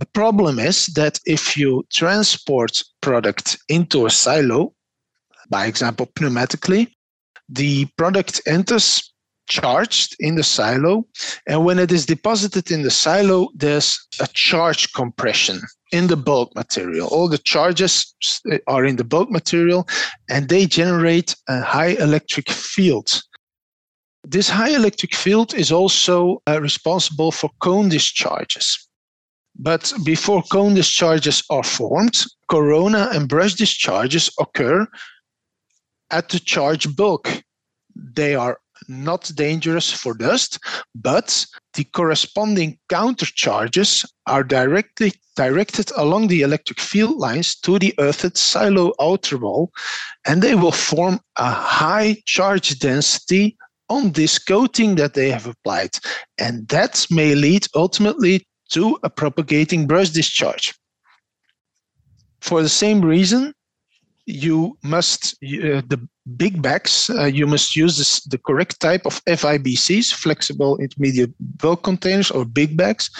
The 0.00 0.06
problem 0.06 0.58
is 0.58 0.86
that 0.94 1.20
if 1.26 1.58
you 1.58 1.84
transport 1.92 2.82
product 3.02 3.58
into 3.68 4.06
a 4.06 4.10
silo, 4.10 4.72
by 5.50 5.66
example, 5.66 6.06
pneumatically, 6.18 6.90
the 7.50 7.84
product 7.98 8.40
enters 8.46 9.12
charged 9.46 10.16
in 10.18 10.36
the 10.36 10.42
silo. 10.42 11.04
And 11.46 11.66
when 11.66 11.78
it 11.78 11.92
is 11.92 12.06
deposited 12.06 12.70
in 12.70 12.80
the 12.80 12.90
silo, 12.90 13.50
there's 13.54 13.98
a 14.20 14.28
charge 14.32 14.90
compression 14.94 15.60
in 15.92 16.06
the 16.06 16.16
bulk 16.16 16.54
material. 16.54 17.08
All 17.08 17.28
the 17.28 17.36
charges 17.36 18.14
are 18.68 18.86
in 18.86 18.96
the 18.96 19.04
bulk 19.04 19.28
material 19.30 19.86
and 20.30 20.48
they 20.48 20.64
generate 20.64 21.36
a 21.46 21.60
high 21.60 21.94
electric 22.00 22.48
field. 22.48 23.20
This 24.24 24.48
high 24.48 24.74
electric 24.74 25.14
field 25.14 25.52
is 25.52 25.70
also 25.70 26.40
uh, 26.48 26.58
responsible 26.58 27.32
for 27.32 27.50
cone 27.60 27.90
discharges. 27.90 28.86
But 29.56 29.92
before 30.04 30.42
cone 30.42 30.74
discharges 30.74 31.42
are 31.50 31.64
formed, 31.64 32.24
corona 32.48 33.10
and 33.12 33.28
brush 33.28 33.54
discharges 33.54 34.30
occur 34.38 34.86
at 36.10 36.28
the 36.28 36.40
charge 36.40 36.94
bulk. 36.96 37.42
They 37.94 38.34
are 38.34 38.58
not 38.88 39.30
dangerous 39.34 39.92
for 39.92 40.14
dust, 40.14 40.58
but 40.94 41.46
the 41.74 41.84
corresponding 41.84 42.78
counter 42.88 43.26
charges 43.26 44.04
are 44.26 44.42
directly 44.42 45.12
directed 45.36 45.90
along 45.96 46.28
the 46.28 46.42
electric 46.42 46.80
field 46.80 47.18
lines 47.18 47.54
to 47.60 47.78
the 47.78 47.94
earthed 47.98 48.36
silo 48.36 48.92
outer 49.00 49.38
wall, 49.38 49.70
and 50.26 50.42
they 50.42 50.54
will 50.54 50.72
form 50.72 51.20
a 51.36 51.50
high 51.50 52.16
charge 52.26 52.78
density 52.78 53.56
on 53.88 54.12
this 54.12 54.38
coating 54.38 54.94
that 54.96 55.14
they 55.14 55.30
have 55.30 55.46
applied. 55.46 55.90
And 56.38 56.66
that 56.68 57.06
may 57.10 57.34
lead 57.34 57.66
ultimately 57.74 58.46
to 58.70 58.98
a 59.02 59.10
propagating 59.10 59.86
brush 59.86 60.10
discharge. 60.10 60.74
For 62.40 62.62
the 62.62 62.68
same 62.68 63.00
reason, 63.02 63.52
you 64.26 64.78
must 64.82 65.34
uh, 65.42 65.82
the 65.88 66.00
big 66.36 66.62
bags 66.62 67.10
uh, 67.10 67.24
you 67.24 67.46
must 67.46 67.74
use 67.74 67.96
this, 67.98 68.22
the 68.24 68.38
correct 68.38 68.80
type 68.80 69.04
of 69.04 69.24
FIBCs, 69.24 70.12
flexible 70.12 70.78
intermediate 70.78 71.32
bulk 71.58 71.82
containers 71.82 72.30
or 72.30 72.44
big 72.44 72.76
bags. 72.76 73.10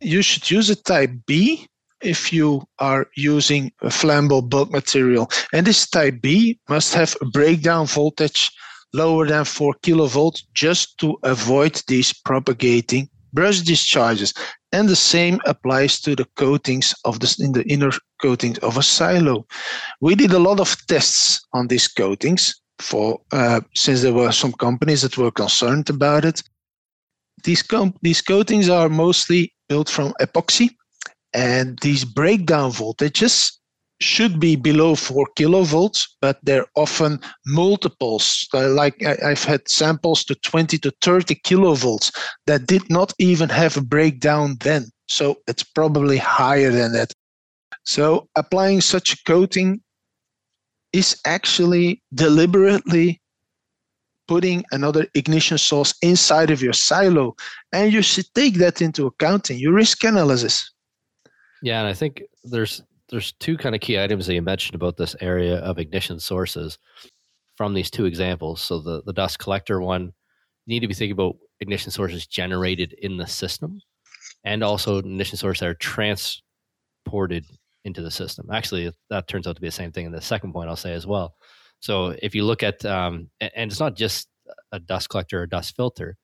You 0.00 0.22
should 0.22 0.50
use 0.50 0.70
a 0.70 0.76
type 0.76 1.10
B 1.26 1.66
if 2.02 2.32
you 2.32 2.62
are 2.78 3.06
using 3.16 3.70
a 3.82 3.88
flammable 3.88 4.48
bulk 4.48 4.70
material. 4.70 5.30
And 5.52 5.66
this 5.66 5.88
type 5.88 6.20
B 6.22 6.58
must 6.68 6.94
have 6.94 7.16
a 7.20 7.26
breakdown 7.26 7.86
voltage 7.86 8.50
lower 8.92 9.26
than 9.26 9.44
4 9.44 9.74
kilovolt 9.82 10.42
just 10.54 10.98
to 10.98 11.18
avoid 11.22 11.80
these 11.86 12.12
propagating 12.12 13.08
brush 13.32 13.60
discharges. 13.60 14.34
And 14.72 14.88
the 14.88 14.96
same 14.96 15.40
applies 15.46 16.00
to 16.02 16.14
the 16.14 16.26
coatings 16.36 16.94
of 17.04 17.20
the 17.20 17.36
in 17.40 17.52
the 17.52 17.64
inner 17.64 17.90
coatings 18.22 18.58
of 18.58 18.76
a 18.76 18.82
silo. 18.82 19.46
We 20.00 20.14
did 20.14 20.32
a 20.32 20.38
lot 20.38 20.60
of 20.60 20.76
tests 20.86 21.40
on 21.52 21.68
these 21.68 21.88
coatings 21.88 22.60
for 22.78 23.20
uh, 23.32 23.60
since 23.74 24.02
there 24.02 24.12
were 24.12 24.32
some 24.32 24.52
companies 24.52 25.02
that 25.02 25.18
were 25.18 25.30
concerned 25.30 25.90
about 25.90 26.24
it. 26.24 26.42
These 27.44 27.62
com- 27.62 27.94
these 28.02 28.22
coatings 28.22 28.68
are 28.68 28.88
mostly 28.88 29.52
built 29.68 29.88
from 29.88 30.14
epoxy, 30.20 30.70
and 31.32 31.78
these 31.80 32.04
breakdown 32.04 32.70
voltages 32.70 33.59
should 34.00 34.40
be 34.40 34.56
below 34.56 34.94
4 34.94 35.26
kilovolts, 35.38 36.06
but 36.20 36.38
they're 36.42 36.66
often 36.74 37.20
multiples. 37.46 38.48
Uh, 38.52 38.68
like 38.70 39.04
I've 39.04 39.44
had 39.44 39.68
samples 39.68 40.24
to 40.24 40.34
20 40.34 40.78
to 40.78 40.92
30 41.02 41.34
kilovolts 41.36 42.10
that 42.46 42.66
did 42.66 42.88
not 42.90 43.12
even 43.18 43.48
have 43.50 43.76
a 43.76 43.82
breakdown 43.82 44.56
then. 44.60 44.86
So 45.06 45.36
it's 45.46 45.62
probably 45.62 46.16
higher 46.16 46.70
than 46.70 46.92
that. 46.92 47.12
So 47.84 48.28
applying 48.36 48.80
such 48.80 49.12
a 49.12 49.18
coating 49.26 49.80
is 50.92 51.20
actually 51.24 52.02
deliberately 52.14 53.20
putting 54.28 54.64
another 54.70 55.06
ignition 55.14 55.58
source 55.58 55.92
inside 56.02 56.50
of 56.50 56.62
your 56.62 56.72
silo. 56.72 57.34
And 57.72 57.92
you 57.92 58.00
should 58.00 58.26
take 58.34 58.54
that 58.54 58.80
into 58.80 59.06
account 59.06 59.50
in 59.50 59.58
your 59.58 59.72
risk 59.72 60.04
analysis. 60.04 60.70
Yeah, 61.62 61.80
and 61.80 61.88
I 61.88 61.94
think 61.94 62.22
there's 62.44 62.82
there's 63.10 63.32
two 63.32 63.56
kind 63.56 63.74
of 63.74 63.80
key 63.80 64.00
items 64.00 64.26
that 64.26 64.34
you 64.34 64.42
mentioned 64.42 64.74
about 64.74 64.96
this 64.96 65.16
area 65.20 65.56
of 65.56 65.78
ignition 65.78 66.20
sources 66.20 66.78
from 67.56 67.74
these 67.74 67.90
two 67.90 68.06
examples. 68.06 68.60
So 68.60 68.80
the, 68.80 69.02
the 69.04 69.12
dust 69.12 69.38
collector 69.38 69.80
one, 69.80 70.12
you 70.66 70.74
need 70.74 70.80
to 70.80 70.88
be 70.88 70.94
thinking 70.94 71.12
about 71.12 71.36
ignition 71.60 71.90
sources 71.90 72.26
generated 72.26 72.94
in 72.94 73.16
the 73.16 73.26
system 73.26 73.80
and 74.44 74.64
also 74.64 74.98
ignition 74.98 75.36
sources 75.36 75.60
that 75.60 75.68
are 75.68 75.74
transported 75.74 77.44
into 77.84 78.02
the 78.02 78.10
system. 78.10 78.48
Actually, 78.52 78.92
that 79.10 79.26
turns 79.26 79.46
out 79.46 79.56
to 79.56 79.60
be 79.60 79.68
the 79.68 79.72
same 79.72 79.92
thing 79.92 80.06
in 80.06 80.12
the 80.12 80.20
second 80.20 80.52
point 80.52 80.68
I'll 80.68 80.76
say 80.76 80.92
as 80.92 81.06
well. 81.06 81.34
So 81.80 82.14
if 82.22 82.34
you 82.34 82.44
look 82.44 82.62
at, 82.62 82.84
um, 82.84 83.30
and 83.40 83.70
it's 83.70 83.80
not 83.80 83.96
just 83.96 84.28
a 84.72 84.78
dust 84.78 85.08
collector 85.08 85.42
or 85.42 85.46
dust 85.46 85.74
filter 85.76 86.16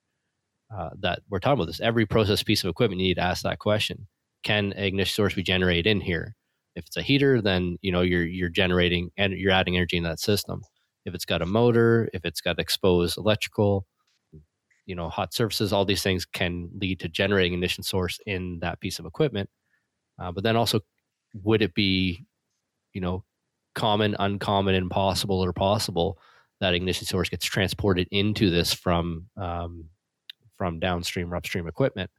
uh, 0.75 0.90
that 1.00 1.21
we're 1.28 1.38
talking 1.40 1.55
about 1.55 1.66
this, 1.66 1.81
every 1.81 2.07
process 2.07 2.43
piece 2.43 2.62
of 2.62 2.71
equipment, 2.71 3.00
you 3.00 3.09
need 3.09 3.14
to 3.14 3.23
ask 3.23 3.43
that 3.43 3.59
question. 3.59 4.07
Can 4.43 4.73
ignition 4.73 5.14
source 5.14 5.35
be 5.35 5.43
generated 5.43 5.87
in 5.87 6.00
here? 6.00 6.37
If 6.76 6.87
it's 6.87 6.97
a 6.97 7.02
heater, 7.02 7.42
then 7.42 7.78
you 7.83 7.90
know 7.90 8.02
you're 8.02 8.26
you're 8.26 8.49
generating 8.50 9.11
and 9.16 9.33
you're 9.33 9.52
adding 9.52 9.76
energy 9.76 9.97
in 9.97 10.04
that 10.04 10.21
system. 10.21 10.62
If 11.04 11.14
it's 11.14 11.25
got 11.25 11.42
a 11.42 11.47
motor, 11.47 12.09
if 12.12 12.25
it's 12.25 12.40
got 12.40 12.59
exposed 12.59 13.18
electrical, 13.18 13.87
you 14.87 14.95
know 14.95 15.09
hot 15.09 15.35
surfaces 15.35 15.73
all 15.73 15.85
these 15.85 16.02
things 16.02 16.25
can 16.25 16.71
lead 16.80 17.00
to 17.00 17.09
generating 17.09 17.52
ignition 17.52 17.83
source 17.83 18.18
in 18.26 18.59
that 18.61 18.80
piece 18.80 18.99
of 18.99 19.04
equipment 19.04 19.50
uh, 20.18 20.33
but 20.33 20.45
then 20.45 20.56
also 20.56 20.80
would 21.42 21.61
it 21.61 21.75
be 21.75 22.25
you 22.95 23.00
know 23.00 23.25
common 23.75 24.16
uncommon 24.18 24.75
impossible 24.75 25.45
or 25.45 25.52
possible 25.52 26.18
that 26.61 26.73
ignition 26.73 27.06
source 27.06 27.28
gets 27.28 27.45
transported 27.45 28.09
into 28.11 28.49
this 28.49 28.73
from 28.73 29.26
um, 29.37 29.85
from 30.56 30.78
downstream 30.78 31.33
or 31.33 31.37
upstream 31.37 31.68
equipment 31.68 32.11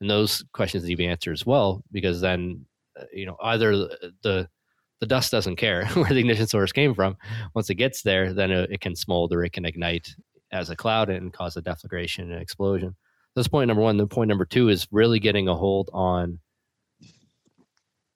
and 0.00 0.08
those 0.08 0.44
questions 0.52 0.84
need 0.84 0.90
to 0.90 0.96
be 0.96 1.06
answered 1.06 1.32
as 1.32 1.44
well 1.44 1.82
because 1.90 2.20
then 2.20 2.64
you 3.12 3.26
know 3.26 3.36
either 3.42 3.72
the 4.22 4.48
the 5.00 5.06
dust 5.06 5.32
doesn't 5.32 5.56
care 5.56 5.86
where 5.94 6.10
the 6.10 6.18
ignition 6.18 6.46
source 6.46 6.72
came 6.72 6.94
from 6.94 7.16
once 7.54 7.68
it 7.70 7.74
gets 7.74 8.02
there 8.02 8.32
then 8.32 8.50
it, 8.50 8.70
it 8.70 8.80
can 8.80 8.94
smolder 8.94 9.42
it 9.44 9.52
can 9.52 9.64
ignite 9.64 10.14
as 10.52 10.70
a 10.70 10.76
cloud 10.76 11.08
and 11.08 11.32
cause 11.32 11.56
a 11.56 11.62
deflagration 11.62 12.24
and 12.24 12.40
explosion. 12.40 12.94
That's 13.34 13.48
point 13.48 13.68
number 13.68 13.82
one. 13.82 13.96
Then 13.96 14.08
point 14.08 14.28
number 14.28 14.44
two 14.44 14.68
is 14.68 14.86
really 14.90 15.18
getting 15.18 15.48
a 15.48 15.54
hold 15.54 15.88
on 15.92 16.38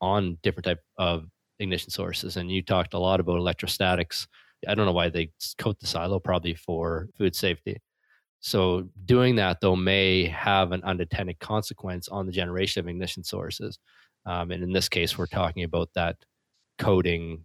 on 0.03 0.37
different 0.43 0.67
type 0.67 0.83
of 0.99 1.25
ignition 1.59 1.91
sources. 1.91 2.37
And 2.37 2.51
you 2.51 2.63
talked 2.63 2.93
a 2.93 2.99
lot 2.99 3.19
about 3.19 3.39
electrostatics. 3.39 4.29
I 4.69 4.75
don't 4.75 4.85
know 4.85 4.93
why 4.93 5.09
they 5.09 5.31
coat 5.57 5.81
the 5.81 5.87
silo, 5.87 6.19
probably 6.19 6.55
for 6.55 7.09
food 7.17 7.35
safety. 7.35 7.79
So 8.41 8.91
doing 9.07 9.37
that 9.37 9.63
though 9.63 9.75
may 9.75 10.27
have 10.27 10.73
an 10.73 10.83
unintended 10.85 11.41
consequence 11.41 12.09
on 12.09 12.27
the 12.27 12.33
generation 12.33 12.81
of 12.81 12.89
ignition 12.89 13.25
sources. 13.25 13.79
Um, 14.27 14.51
and 14.51 14.63
in 14.63 14.73
this 14.73 14.89
case, 14.89 15.17
we're 15.17 15.27
talking 15.27 15.63
about 15.65 15.91
that 15.95 16.17
coating 16.79 17.45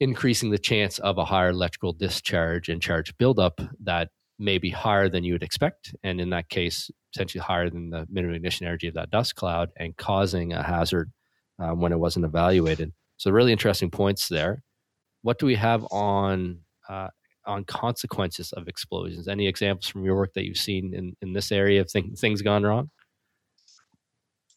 increasing 0.00 0.50
the 0.50 0.58
chance 0.58 0.98
of 0.98 1.16
a 1.16 1.24
higher 1.24 1.50
electrical 1.50 1.92
discharge 1.92 2.68
and 2.68 2.82
charge 2.82 3.16
buildup 3.18 3.60
that 3.84 4.08
may 4.36 4.58
be 4.58 4.70
higher 4.70 5.08
than 5.08 5.22
you 5.22 5.32
would 5.32 5.44
expect. 5.44 5.94
And 6.02 6.20
in 6.20 6.30
that 6.30 6.48
case, 6.48 6.90
potentially 7.12 7.40
higher 7.40 7.70
than 7.70 7.90
the 7.90 8.06
minimum 8.10 8.34
ignition 8.34 8.66
energy 8.66 8.88
of 8.88 8.94
that 8.94 9.10
dust 9.10 9.36
cloud 9.36 9.70
and 9.76 9.96
causing 9.96 10.52
a 10.52 10.62
hazard 10.62 11.12
um, 11.60 11.80
when 11.80 11.92
it 11.92 12.00
wasn't 12.00 12.24
evaluated. 12.24 12.92
So, 13.16 13.30
really 13.30 13.52
interesting 13.52 13.90
points 13.90 14.28
there. 14.28 14.64
What 15.22 15.38
do 15.38 15.46
we 15.46 15.54
have 15.54 15.84
on? 15.90 16.60
Uh, 16.88 17.08
on 17.44 17.64
consequences 17.64 18.52
of 18.52 18.68
explosions. 18.68 19.26
Any 19.26 19.48
examples 19.48 19.88
from 19.88 20.04
your 20.04 20.14
work 20.14 20.32
that 20.34 20.44
you've 20.44 20.56
seen 20.56 20.94
in, 20.94 21.16
in 21.22 21.32
this 21.32 21.50
area 21.50 21.80
of 21.80 21.92
th- 21.92 22.16
things 22.16 22.40
gone 22.40 22.62
wrong? 22.62 22.90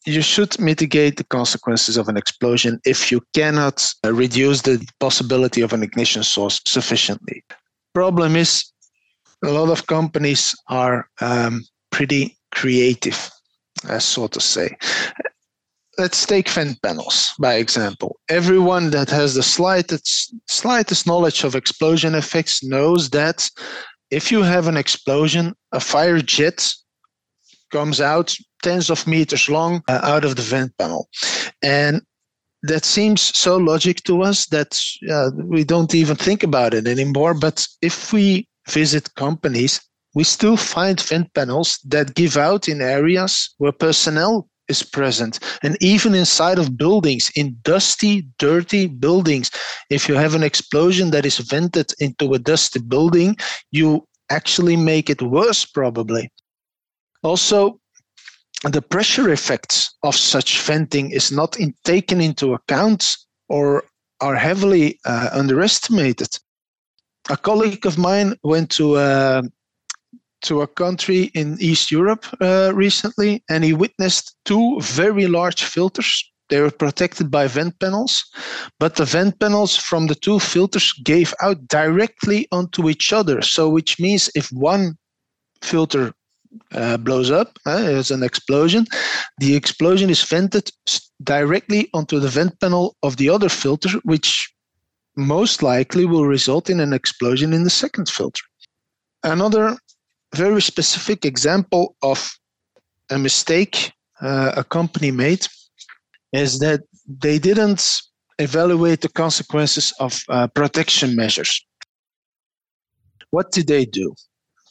You 0.06 0.22
should 0.22 0.60
mitigate 0.60 1.18
the 1.18 1.24
consequences 1.24 1.98
of 1.98 2.08
an 2.08 2.18
explosion 2.18 2.80
if 2.86 3.12
you 3.12 3.22
cannot 3.34 3.94
uh, 4.04 4.14
reduce 4.14 4.62
the 4.62 4.86
possibility 5.00 5.62
of 5.62 5.74
an 5.74 5.84
ignition 5.84 6.24
source 6.24 6.62
sufficiently. 6.66 7.44
Problem 7.94 8.36
is, 8.36 8.66
a 9.44 9.52
lot 9.52 9.70
of 9.70 9.88
companies 9.88 10.56
are 10.70 11.08
um, 11.22 11.64
pretty 11.92 12.38
creative, 12.54 13.30
uh, 13.90 14.00
so 14.00 14.28
to 14.28 14.40
say. 14.40 14.76
Let's 15.98 16.26
take 16.26 16.50
vent 16.50 16.82
panels, 16.82 17.32
by 17.40 17.56
example. 17.56 18.20
Everyone 18.30 18.90
that 18.92 19.10
has 19.10 19.34
the 19.34 19.44
slightest, 19.44 20.34
slightest 20.48 21.08
knowledge 21.08 21.44
of 21.44 21.56
explosion 21.56 22.16
effects 22.16 22.64
knows 22.64 23.10
that 23.12 23.50
if 24.12 24.32
you 24.32 24.44
have 24.44 24.68
an 24.68 24.78
explosion, 24.78 25.54
a 25.72 25.80
fire 25.80 26.20
jet 26.20 26.68
comes 27.72 28.02
out 28.02 28.36
tens 28.64 28.90
of 28.90 29.06
meters 29.08 29.50
long 29.50 29.82
uh, 29.88 30.00
out 30.04 30.26
of 30.26 30.36
the 30.36 30.42
vent 30.42 30.72
panel. 30.78 31.08
And 31.62 32.02
that 32.64 32.84
seems 32.84 33.22
so 33.22 33.58
logic 33.58 34.04
to 34.04 34.24
us 34.24 34.48
that 34.48 34.80
uh, 35.12 35.30
we 35.36 35.64
don't 35.64 35.94
even 35.94 36.16
think 36.16 36.44
about 36.44 36.74
it 36.74 36.88
anymore. 36.88 37.34
But 37.34 37.68
if 37.82 38.12
we 38.12 38.48
visit 38.68 39.14
companies, 39.16 39.82
we 40.16 40.24
still 40.24 40.58
find 40.58 41.00
vent 41.02 41.34
panels 41.34 41.80
that 41.86 42.16
give 42.16 42.38
out 42.38 42.68
in 42.68 42.82
areas 42.82 43.54
where 43.58 43.72
personnel 43.72 44.48
is 44.68 44.82
present. 44.82 45.40
And 45.62 45.78
even 45.82 46.16
inside 46.16 46.58
of 46.58 46.78
buildings, 46.78 47.32
in 47.36 47.58
dusty, 47.62 48.28
dirty 48.40 48.88
buildings, 48.88 49.52
if 49.90 50.10
you 50.10 50.16
have 50.16 50.34
an 50.34 50.44
explosion 50.44 51.12
that 51.12 51.26
is 51.26 51.38
vented 51.38 51.94
into 52.00 52.34
a 52.34 52.40
dusty 52.40 52.80
building, 52.80 53.38
you 53.72 54.08
actually 54.32 54.76
make 54.76 55.10
it 55.10 55.22
worse, 55.22 55.66
probably. 55.66 56.32
Also, 57.26 57.80
the 58.64 58.84
pressure 58.84 59.32
effects 59.32 59.96
of 60.04 60.16
such 60.16 60.62
venting 60.62 61.10
is 61.10 61.32
not 61.32 61.60
in, 61.60 61.74
taken 61.84 62.22
into 62.22 62.54
account 62.54 63.18
or 63.50 63.84
are 64.22 64.36
heavily 64.36 65.00
uh, 65.06 65.30
underestimated. 65.34 66.30
A 67.32 67.36
colleague 67.36 67.86
of 67.88 67.98
mine 67.98 68.36
went 68.44 68.70
to 68.72 68.98
a, 68.98 69.40
uh, 69.40 69.42
to 70.44 70.62
a 70.62 70.68
country 70.68 71.32
in 71.34 71.58
East 71.60 71.92
Europe 71.92 72.26
uh, 72.40 72.72
recently, 72.76 73.44
and 73.50 73.64
he 73.64 73.74
witnessed 73.74 74.36
two 74.46 74.80
very 74.82 75.26
large 75.26 75.64
filters. 75.64 76.32
They 76.50 76.62
were 76.62 76.70
protected 76.70 77.32
by 77.32 77.48
vent 77.48 77.80
panels, 77.80 78.24
but 78.80 78.98
the 78.98 79.06
vent 79.06 79.40
panels 79.40 79.76
from 79.76 80.06
the 80.06 80.14
two 80.14 80.38
filters 80.38 80.94
gave 81.04 81.34
out 81.42 81.68
directly 81.68 82.48
onto 82.52 82.88
each 82.88 83.12
other. 83.12 83.42
So, 83.42 83.68
which 83.68 84.00
means 84.00 84.30
if 84.36 84.52
one 84.52 84.96
filter 85.64 86.14
uh, 86.74 86.98
blows 86.98 87.32
up, 87.32 87.58
uh, 87.66 87.84
it's 87.86 88.12
an 88.12 88.24
explosion. 88.24 88.86
The 89.40 89.56
explosion 89.56 90.10
is 90.10 90.24
vented 90.24 90.70
directly 91.24 91.90
onto 91.94 92.20
the 92.20 92.28
vent 92.28 92.60
panel 92.60 92.96
of 93.04 93.18
the 93.18 93.30
other 93.30 93.50
filter, 93.50 93.90
which 94.04 94.52
most 95.16 95.64
likely 95.64 96.06
will 96.06 96.26
result 96.26 96.70
in 96.70 96.80
an 96.80 96.94
explosion 96.94 97.54
in 97.54 97.64
the 97.64 97.70
second 97.70 98.10
filter. 98.10 98.44
Another 99.24 99.78
very 100.34 100.62
specific 100.62 101.26
example 101.26 101.96
of 102.02 102.32
a 103.10 103.18
mistake 103.18 103.92
uh, 104.22 104.54
a 104.58 104.64
company 104.64 105.12
made 105.12 105.48
is 106.34 106.60
that 106.60 106.82
they 107.08 107.40
didn't 107.40 108.02
evaluate 108.40 109.02
the 109.02 109.10
consequences 109.10 109.94
of 110.00 110.22
uh, 110.30 110.48
protection 110.48 111.16
measures. 111.16 111.66
What 113.32 113.52
did 113.52 113.68
they 113.68 113.86
do? 113.86 114.14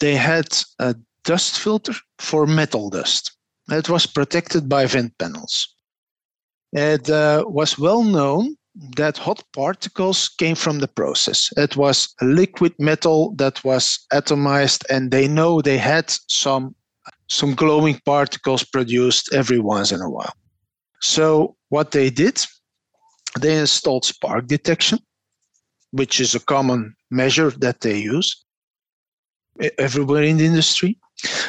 They 0.00 0.16
had 0.16 0.46
a 0.78 0.94
dust 1.24 1.58
filter 1.58 1.94
for 2.18 2.46
metal 2.46 2.90
dust. 2.90 3.36
It 3.70 3.88
was 3.88 4.06
protected 4.06 4.68
by 4.68 4.86
vent 4.86 5.16
panels. 5.18 5.74
It 6.72 7.08
uh, 7.08 7.44
was 7.46 7.78
well 7.78 8.02
known 8.02 8.56
that 8.96 9.16
hot 9.16 9.42
particles 9.52 10.28
came 10.28 10.56
from 10.56 10.80
the 10.80 10.88
process. 10.88 11.48
It 11.56 11.76
was 11.76 12.14
liquid 12.20 12.74
metal 12.78 13.34
that 13.36 13.62
was 13.64 13.98
atomized, 14.12 14.84
and 14.90 15.10
they 15.10 15.28
know 15.28 15.60
they 15.60 15.78
had 15.78 16.12
some 16.28 16.74
some 17.30 17.54
glowing 17.54 18.00
particles 18.04 18.64
produced 18.64 19.32
every 19.32 19.58
once 19.58 19.92
in 19.92 20.00
a 20.00 20.10
while. 20.10 20.34
So 21.00 21.56
what 21.70 21.92
they 21.92 22.10
did, 22.10 22.44
they 23.40 23.58
installed 23.58 24.04
spark 24.04 24.46
detection, 24.46 24.98
which 25.92 26.20
is 26.20 26.34
a 26.34 26.40
common 26.40 26.94
measure 27.10 27.50
that 27.50 27.80
they 27.80 27.98
use 27.98 28.43
everywhere 29.78 30.22
in 30.22 30.36
the 30.36 30.46
industry. 30.46 30.98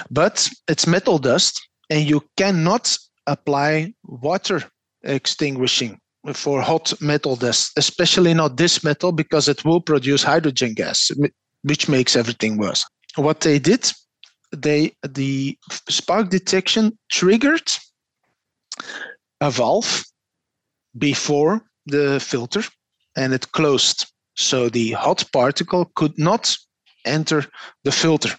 But 0.10 0.50
it's 0.68 0.88
metal 0.88 1.18
dust, 1.18 1.62
and 1.89 2.08
you 2.08 2.22
cannot 2.38 2.98
apply 3.28 3.94
water 4.04 4.63
extinguishing 5.04 6.00
for 6.34 6.62
hot 6.62 6.94
metal 7.02 7.36
dust, 7.36 7.72
especially 7.78 8.34
not 8.34 8.58
this 8.58 8.84
metal 8.84 9.12
because 9.12 9.48
it 9.48 9.63
will 9.63 9.82
produce 9.82 10.24
hydrogen 10.24 10.74
gas, 10.74 11.12
which 11.63 11.88
makes 11.88 12.15
everything 12.15 12.58
worse. 12.58 12.86
What 13.15 13.41
they 13.41 13.60
did, 13.60 13.91
they 14.52 14.94
the 15.08 15.58
spark 15.89 16.30
detection 16.30 16.98
triggered 17.12 17.72
a 19.41 19.52
valve 19.52 20.04
before 20.98 21.62
the 21.86 22.20
filter 22.20 22.63
and 23.15 23.34
it 23.34 23.52
closed. 23.52 24.08
So 24.36 24.70
the 24.70 24.91
hot 24.91 25.24
particle 25.32 25.91
could 25.96 26.18
not 26.18 26.58
enter 27.06 27.46
the 27.84 27.91
filter. 27.91 28.30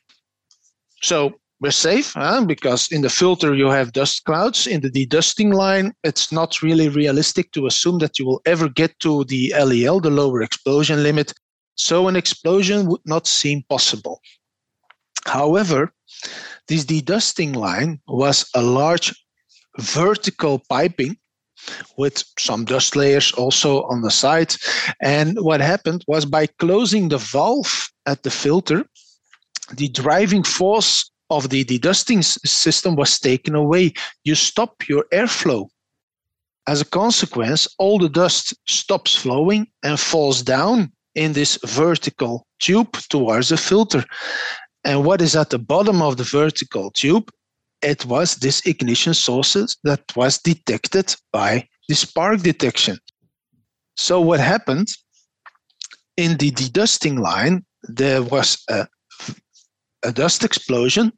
So 1.02 1.34
we're 1.60 1.70
safe 1.70 2.12
huh? 2.12 2.44
because 2.44 2.92
in 2.92 3.00
the 3.00 3.08
filter 3.08 3.54
you 3.54 3.68
have 3.70 3.92
dust 3.92 4.24
clouds. 4.24 4.66
In 4.66 4.80
the 4.80 4.90
dedusting 4.90 5.54
line, 5.54 5.94
it's 6.04 6.30
not 6.30 6.62
really 6.62 6.88
realistic 6.88 7.52
to 7.52 7.66
assume 7.66 7.98
that 7.98 8.18
you 8.18 8.26
will 8.26 8.42
ever 8.44 8.68
get 8.68 8.98
to 9.00 9.24
the 9.24 9.54
LEL, 9.58 10.00
the 10.00 10.10
lower 10.10 10.42
explosion 10.42 11.02
limit. 11.02 11.32
So 11.76 12.08
an 12.08 12.16
explosion 12.16 12.86
would 12.86 13.00
not 13.06 13.26
seem 13.26 13.62
possible. 13.68 14.20
However, 15.26 15.92
this 16.68 16.84
dedusting 16.84 17.56
line 17.56 18.00
was 18.06 18.48
a 18.54 18.62
large 18.62 19.14
vertical 19.78 20.62
piping 20.68 21.16
with 21.96 22.24
some 22.38 22.64
dust 22.64 22.96
layers 22.96 23.32
also 23.32 23.82
on 23.84 24.02
the 24.02 24.10
side. 24.10 24.54
And 25.00 25.38
what 25.40 25.60
happened 25.60 26.04
was 26.06 26.24
by 26.24 26.46
closing 26.46 27.08
the 27.08 27.18
valve 27.18 27.88
at 28.06 28.22
the 28.22 28.30
filter, 28.30 28.84
the 29.74 29.88
driving 29.88 30.42
force 30.42 31.10
of 31.30 31.48
the 31.48 31.64
dedusting 31.64 32.22
system 32.46 32.96
was 32.96 33.18
taken 33.18 33.54
away. 33.54 33.92
You 34.24 34.34
stop 34.34 34.88
your 34.88 35.04
airflow. 35.12 35.68
As 36.68 36.80
a 36.80 36.84
consequence, 36.84 37.68
all 37.78 37.98
the 37.98 38.08
dust 38.08 38.54
stops 38.66 39.14
flowing 39.14 39.66
and 39.82 39.98
falls 39.98 40.42
down 40.42 40.92
in 41.14 41.32
this 41.32 41.58
vertical 41.64 42.46
tube 42.60 42.92
towards 43.08 43.48
the 43.48 43.56
filter. 43.56 44.04
And 44.84 45.04
what 45.04 45.20
is 45.20 45.34
at 45.34 45.50
the 45.50 45.58
bottom 45.58 46.02
of 46.02 46.16
the 46.16 46.24
vertical 46.24 46.90
tube? 46.90 47.30
It 47.82 48.04
was 48.06 48.36
this 48.36 48.64
ignition 48.66 49.14
sources 49.14 49.76
that 49.84 50.02
was 50.16 50.38
detected 50.38 51.14
by 51.32 51.68
the 51.88 51.94
spark 51.94 52.40
detection. 52.40 52.98
So 53.96 54.20
what 54.20 54.40
happened 54.40 54.88
in 56.16 56.36
the 56.38 56.50
dedusting 56.50 57.18
line, 57.18 57.64
there 57.82 58.22
was 58.22 58.62
a, 58.68 58.86
a 60.02 60.12
dust 60.12 60.44
explosion. 60.44 61.12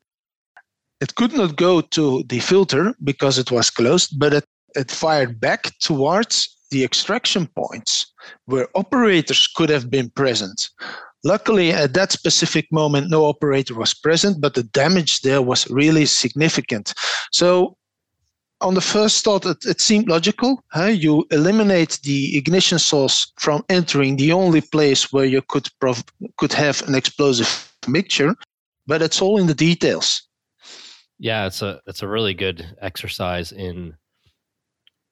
It 1.01 1.15
could 1.15 1.33
not 1.33 1.57
go 1.57 1.81
to 1.81 2.25
the 2.29 2.41
filter 2.41 2.95
because 3.05 3.39
it 3.39 3.51
was 3.51 3.71
closed, 3.71 4.19
but 4.19 4.33
it, 4.35 4.45
it 4.75 4.91
fired 4.91 5.41
back 5.41 5.73
towards 5.81 6.57
the 6.71 6.85
extraction 6.85 7.47
points 7.47 8.13
where 8.47 8.69
operators 8.75 9.47
could 9.47 9.71
have 9.71 9.91
been 9.91 10.11
present. 10.11 10.69
Luckily, 11.25 11.73
at 11.73 11.95
that 11.95 12.13
specific 12.13 12.71
moment, 12.71 13.11
no 13.11 13.25
operator 13.27 13.75
was 13.75 13.93
present, 13.93 14.41
but 14.41 14.55
the 14.55 14.63
damage 14.63 15.23
there 15.23 15.43
was 15.43 15.69
really 15.69 16.07
significant. 16.07 16.95
So, 17.33 17.77
on 18.61 18.75
the 18.75 18.81
first 18.81 19.25
thought, 19.25 19.47
it, 19.47 19.65
it 19.65 19.81
seemed 19.81 20.09
logical. 20.09 20.63
Huh? 20.69 20.87
You 20.87 21.27
eliminate 21.31 22.01
the 22.03 22.37
ignition 22.37 22.79
source 22.79 23.33
from 23.39 23.65
entering 23.69 24.17
the 24.17 24.33
only 24.33 24.61
place 24.61 25.13
where 25.13 25.25
you 25.25 25.43
could 25.43 25.69
prov- 25.81 26.05
could 26.39 26.53
have 26.53 26.87
an 26.89 26.95
explosive 26.95 27.73
mixture, 27.87 28.35
but 28.87 29.03
it's 29.03 29.23
all 29.23 29.39
in 29.39 29.47
the 29.47 29.55
details. 29.55 30.23
Yeah, 31.19 31.47
it's 31.47 31.63
a 31.63 31.81
it's 31.87 32.03
a 32.03 32.09
really 32.09 32.35
good 32.35 32.77
exercise 32.81 33.51
in 33.51 33.95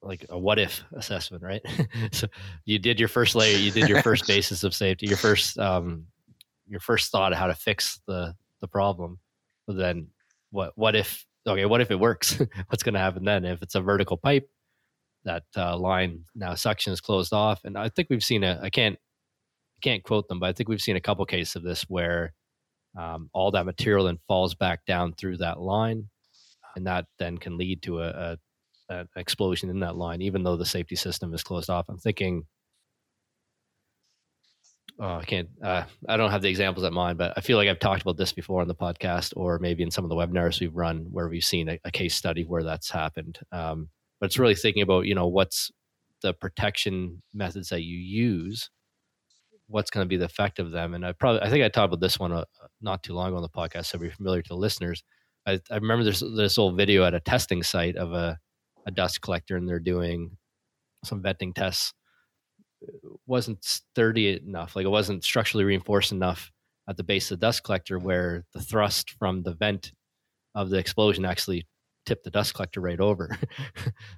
like 0.06 0.26
a 0.28 0.38
what 0.38 0.58
if 0.58 0.82
assessment, 0.94 1.42
right? 1.42 1.62
so 2.12 2.26
you 2.64 2.78
did 2.78 2.98
your 2.98 3.08
first 3.08 3.34
layer, 3.34 3.56
you 3.56 3.70
did 3.70 3.88
your 3.88 4.02
first 4.02 4.26
basis 4.28 4.64
of 4.64 4.74
safety, 4.74 5.06
your 5.06 5.16
first 5.16 5.58
um, 5.58 6.06
your 6.68 6.80
first 6.80 7.10
thought 7.10 7.32
of 7.32 7.38
how 7.38 7.46
to 7.46 7.54
fix 7.54 8.00
the 8.06 8.34
the 8.60 8.68
problem. 8.68 9.18
But 9.66 9.76
then 9.76 10.08
what 10.50 10.72
what 10.76 10.96
if 10.96 11.24
okay, 11.46 11.66
what 11.66 11.80
if 11.80 11.90
it 11.90 12.00
works? 12.00 12.38
What's 12.68 12.82
going 12.82 12.94
to 12.94 13.00
happen 13.00 13.24
then 13.24 13.44
if 13.44 13.62
it's 13.62 13.74
a 13.74 13.80
vertical 13.80 14.16
pipe? 14.16 14.48
That 15.24 15.42
uh, 15.56 15.76
line 15.76 16.24
now 16.36 16.54
suction 16.54 16.92
is 16.92 17.00
closed 17.00 17.32
off, 17.32 17.64
and 17.64 17.76
I 17.76 17.88
think 17.88 18.08
we've 18.08 18.22
seen 18.22 18.44
a. 18.44 18.60
I 18.62 18.70
can't 18.70 18.96
can't 19.82 20.04
quote 20.04 20.28
them, 20.28 20.38
but 20.38 20.48
I 20.48 20.52
think 20.52 20.68
we've 20.68 20.80
seen 20.80 20.96
a 20.96 21.00
couple 21.00 21.26
cases 21.26 21.56
of 21.56 21.64
this 21.64 21.82
where 21.88 22.32
um, 22.96 23.28
all 23.32 23.50
that 23.50 23.66
material 23.66 24.06
then 24.06 24.18
falls 24.28 24.54
back 24.54 24.84
down 24.86 25.14
through 25.14 25.38
that 25.38 25.60
line, 25.60 26.08
and 26.76 26.86
that 26.86 27.06
then 27.18 27.38
can 27.38 27.56
lead 27.56 27.82
to 27.82 28.02
a, 28.02 28.08
a 28.08 28.38
an 28.88 29.08
explosion 29.16 29.70
in 29.70 29.80
that 29.80 29.96
line, 29.96 30.22
even 30.22 30.42
though 30.42 30.56
the 30.56 30.66
safety 30.66 30.96
system 30.96 31.34
is 31.34 31.42
closed 31.42 31.70
off. 31.70 31.88
I'm 31.88 31.98
thinking, 31.98 32.46
oh, 34.98 35.16
I 35.16 35.24
can't, 35.24 35.48
uh, 35.62 35.84
I 36.08 36.16
don't 36.16 36.30
have 36.30 36.42
the 36.42 36.48
examples 36.48 36.84
at 36.84 36.92
mind, 36.92 37.18
but 37.18 37.32
I 37.36 37.40
feel 37.40 37.56
like 37.56 37.68
I've 37.68 37.78
talked 37.78 38.02
about 38.02 38.16
this 38.16 38.32
before 38.32 38.62
on 38.62 38.68
the 38.68 38.74
podcast 38.74 39.32
or 39.36 39.58
maybe 39.58 39.82
in 39.82 39.90
some 39.90 40.04
of 40.04 40.08
the 40.08 40.16
webinars 40.16 40.60
we've 40.60 40.74
run 40.74 41.06
where 41.10 41.28
we've 41.28 41.44
seen 41.44 41.68
a, 41.68 41.78
a 41.84 41.90
case 41.90 42.14
study 42.14 42.44
where 42.44 42.62
that's 42.62 42.90
happened. 42.90 43.38
Um, 43.52 43.88
but 44.20 44.26
it's 44.26 44.38
really 44.38 44.54
thinking 44.54 44.82
about, 44.82 45.06
you 45.06 45.14
know, 45.14 45.26
what's 45.26 45.70
the 46.22 46.32
protection 46.32 47.22
methods 47.34 47.68
that 47.68 47.82
you 47.82 47.98
use, 47.98 48.70
what's 49.66 49.90
going 49.90 50.04
to 50.04 50.08
be 50.08 50.16
the 50.16 50.24
effect 50.24 50.58
of 50.58 50.70
them. 50.70 50.94
And 50.94 51.04
I 51.04 51.12
probably, 51.12 51.42
I 51.42 51.50
think 51.50 51.64
I 51.64 51.68
talked 51.68 51.92
about 51.92 52.00
this 52.00 52.18
one 52.18 52.32
uh, 52.32 52.44
not 52.80 53.02
too 53.02 53.14
long 53.14 53.28
ago 53.28 53.36
on 53.36 53.42
the 53.42 53.48
podcast, 53.48 53.86
so 53.86 53.98
be 53.98 54.08
familiar 54.08 54.42
to 54.42 54.48
the 54.48 54.56
listeners. 54.56 55.02
I, 55.46 55.60
I 55.70 55.74
remember 55.74 56.04
there's 56.04 56.20
this 56.20 56.58
old 56.58 56.76
video 56.76 57.04
at 57.04 57.14
a 57.14 57.20
testing 57.20 57.62
site 57.62 57.96
of 57.96 58.12
a 58.12 58.38
a 58.86 58.90
dust 58.90 59.20
collector 59.20 59.56
and 59.56 59.68
they're 59.68 59.78
doing 59.78 60.36
some 61.04 61.22
venting 61.22 61.52
tests 61.52 61.92
wasn't 63.26 63.62
sturdy 63.64 64.40
enough 64.46 64.76
like 64.76 64.84
it 64.84 64.90
wasn't 64.90 65.24
structurally 65.24 65.64
reinforced 65.64 66.12
enough 66.12 66.52
at 66.88 66.96
the 66.96 67.02
base 67.02 67.30
of 67.30 67.40
the 67.40 67.46
dust 67.46 67.64
collector 67.64 67.98
where 67.98 68.44
the 68.52 68.60
thrust 68.60 69.10
from 69.18 69.42
the 69.42 69.54
vent 69.54 69.92
of 70.54 70.70
the 70.70 70.78
explosion 70.78 71.24
actually 71.24 71.66
tipped 72.04 72.24
the 72.24 72.30
dust 72.30 72.54
collector 72.54 72.80
right 72.80 73.00
over. 73.00 73.36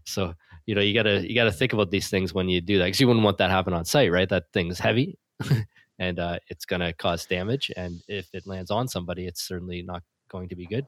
So 0.05 0.35
you 0.67 0.75
know 0.75 0.81
you 0.81 0.95
gotta 0.95 1.27
you 1.27 1.35
gotta 1.35 1.53
think 1.53 1.73
about 1.73 1.91
these 1.91 2.09
things 2.09 2.35
when 2.35 2.49
you 2.49 2.61
do 2.61 2.79
that 2.79 2.87
because 2.87 3.01
you 3.01 3.07
wouldn't 3.07 3.25
want 3.25 3.39
that 3.39 3.51
happen 3.51 3.73
on 3.73 3.85
site 3.85 4.11
right? 4.11 4.29
That 4.29 4.45
thing's 4.53 4.79
heavy 4.79 5.19
and 5.99 6.19
uh, 6.19 6.39
it's 6.49 6.65
gonna 6.65 6.93
cause 6.93 7.27
damage 7.27 7.71
and 7.77 8.03
if 8.09 8.29
it 8.35 8.47
lands 8.47 8.71
on 8.71 8.89
somebody 8.89 9.27
it's 9.27 9.47
certainly 9.47 9.83
not 9.83 10.03
going 10.31 10.49
to 10.49 10.57
be 10.57 10.67
good 10.67 10.87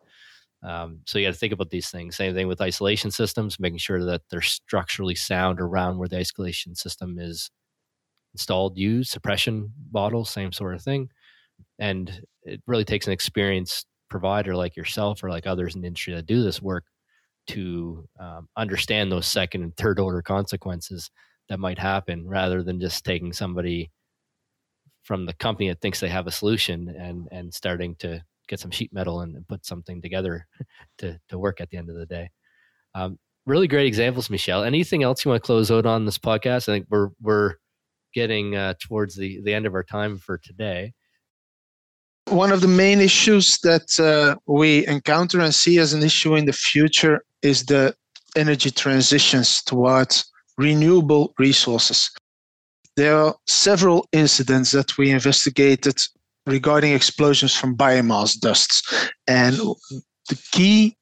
um, 0.62 1.00
so 1.06 1.18
you 1.18 1.26
got 1.26 1.32
to 1.32 1.38
think 1.38 1.52
about 1.52 1.70
these 1.70 1.90
things. 1.90 2.16
Same 2.16 2.34
thing 2.34 2.48
with 2.48 2.60
isolation 2.60 3.10
systems, 3.10 3.58
making 3.58 3.78
sure 3.78 4.04
that 4.04 4.22
they're 4.30 4.42
structurally 4.42 5.14
sound 5.14 5.60
around 5.60 5.98
where 5.98 6.08
the 6.08 6.18
isolation 6.18 6.74
system 6.74 7.18
is 7.18 7.50
installed, 8.34 8.76
used, 8.76 9.10
suppression 9.10 9.72
bottles, 9.90 10.30
same 10.30 10.52
sort 10.52 10.74
of 10.74 10.82
thing. 10.82 11.08
And 11.78 12.22
it 12.42 12.60
really 12.66 12.84
takes 12.84 13.06
an 13.06 13.12
experienced 13.12 13.86
provider 14.08 14.54
like 14.54 14.76
yourself 14.76 15.24
or 15.24 15.30
like 15.30 15.46
others 15.46 15.74
in 15.74 15.80
the 15.80 15.86
industry 15.86 16.14
that 16.14 16.26
do 16.26 16.42
this 16.42 16.60
work 16.60 16.84
to 17.48 18.06
um, 18.18 18.48
understand 18.56 19.10
those 19.10 19.26
second 19.26 19.62
and 19.62 19.76
third 19.76 19.98
order 19.98 20.20
consequences 20.20 21.10
that 21.48 21.58
might 21.58 21.78
happen 21.78 22.28
rather 22.28 22.62
than 22.62 22.80
just 22.80 23.04
taking 23.04 23.32
somebody 23.32 23.90
from 25.02 25.26
the 25.26 25.32
company 25.34 25.68
that 25.68 25.80
thinks 25.80 26.00
they 26.00 26.08
have 26.08 26.26
a 26.26 26.30
solution 26.30 26.88
and 26.90 27.26
and 27.32 27.52
starting 27.52 27.96
to 27.96 28.22
get 28.50 28.60
some 28.60 28.70
sheet 28.70 28.92
metal 28.92 29.20
and, 29.20 29.46
put 29.48 29.64
something 29.64 30.02
together 30.02 30.46
to 30.98 31.18
to 31.28 31.38
work 31.38 31.60
at 31.60 31.70
the 31.70 31.78
end 31.78 31.88
of 31.88 31.96
the 31.96 32.06
day. 32.06 32.28
Um, 32.94 33.18
really 33.46 33.68
great 33.68 33.86
examples, 33.86 34.28
Michel. 34.28 34.64
Anything 34.64 35.02
else 35.02 35.24
you 35.24 35.30
want 35.30 35.42
to 35.42 35.46
close 35.46 35.70
out 35.70 35.86
on 35.86 36.04
this 36.04 36.18
podcast? 36.18 36.68
I 36.68 36.72
think 36.74 36.86
we're 36.90 37.10
we're 37.22 37.54
getting 38.12 38.56
uh, 38.56 38.74
towards 38.80 39.16
the 39.16 39.40
the 39.42 39.54
end 39.54 39.66
of 39.66 39.74
our 39.74 39.84
time 39.84 40.18
for 40.18 40.36
today. 40.36 40.92
One 42.26 42.52
of 42.52 42.60
the 42.60 42.68
main 42.68 43.00
issues 43.00 43.58
that 43.60 43.98
uh, 43.98 44.36
we 44.46 44.86
encounter 44.86 45.40
and 45.40 45.54
see 45.54 45.78
as 45.78 45.94
an 45.94 46.02
issue 46.02 46.36
in 46.36 46.44
the 46.44 46.52
future 46.52 47.24
is 47.42 47.64
the 47.64 47.94
energy 48.36 48.70
transitions 48.70 49.62
towards 49.62 50.30
renewable 50.58 51.32
resources. 51.38 52.10
There 52.96 53.16
are 53.16 53.34
several 53.46 54.06
incidents 54.12 54.72
that 54.72 54.98
we 54.98 55.10
investigated 55.10 55.96
regarding 56.46 56.92
explosions 56.92 57.54
from 57.54 57.76
biomass 57.76 58.38
dusts. 58.38 58.82
And 59.26 59.56
the 60.28 60.38
key 60.52 60.96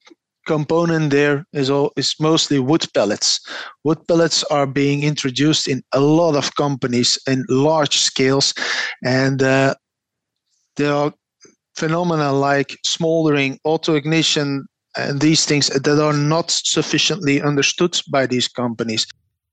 component 0.47 1.11
there 1.11 1.45
is 1.53 1.69
all, 1.69 1.91
is 1.95 2.15
mostly 2.19 2.59
wood 2.59 2.85
pellets. 2.93 3.39
Wood 3.83 3.99
pellets 4.07 4.43
are 4.45 4.65
being 4.65 5.03
introduced 5.03 5.67
in 5.67 5.83
a 5.93 5.99
lot 5.99 6.35
of 6.35 6.55
companies 6.55 7.17
in 7.27 7.45
large 7.49 7.97
scales, 7.97 8.53
and 9.03 9.43
uh, 9.43 9.75
there 10.75 10.93
are 10.93 11.13
phenomena 11.75 12.31
like 12.33 12.77
smoldering, 12.83 13.59
auto 13.63 13.93
ignition, 13.93 14.65
and 14.97 15.21
these 15.21 15.45
things 15.45 15.67
that 15.67 15.87
are 15.87 16.13
not 16.13 16.49
sufficiently 16.49 17.41
understood 17.41 18.01
by 18.11 18.25
these 18.25 18.47
companies. 18.47 19.05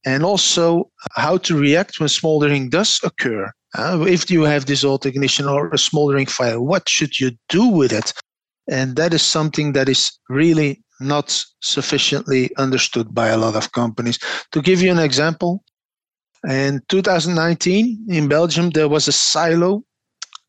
And 0.07 0.25
also 0.25 0.90
how 1.14 1.37
to 1.38 1.59
react 1.59 2.01
when 2.01 2.09
smoldering 2.09 2.71
does 2.71 3.01
occur. 3.03 3.51
Uh, 3.77 4.07
if 4.09 4.31
you 4.31 4.45
have 4.45 4.66
this 4.66 4.85
auto 4.85 5.09
ignition 5.09 5.47
or 5.47 5.69
a 5.73 5.79
smoldering 5.79 6.27
fire, 6.27 6.61
what 6.61 6.88
should 6.88 7.21
you 7.21 7.33
do 7.49 7.66
with 7.66 7.92
it? 7.92 8.12
And 8.71 8.97
that 8.97 9.12
is 9.12 9.23
something 9.23 9.73
that 9.73 9.88
is 9.88 10.19
really 10.29 10.83
not 11.01 11.45
sufficiently 11.61 12.51
understood 12.57 13.14
by 13.14 13.29
a 13.29 13.37
lot 13.37 13.57
of 13.57 13.73
companies. 13.73 14.19
To 14.53 14.62
give 14.62 14.81
you 14.81 14.90
an 14.90 14.99
example, 14.99 15.62
in 16.49 16.81
2019 16.88 18.07
in 18.09 18.29
Belgium, 18.29 18.71
there 18.71 18.88
was 18.88 19.09
a 19.09 19.12
silo. 19.12 19.83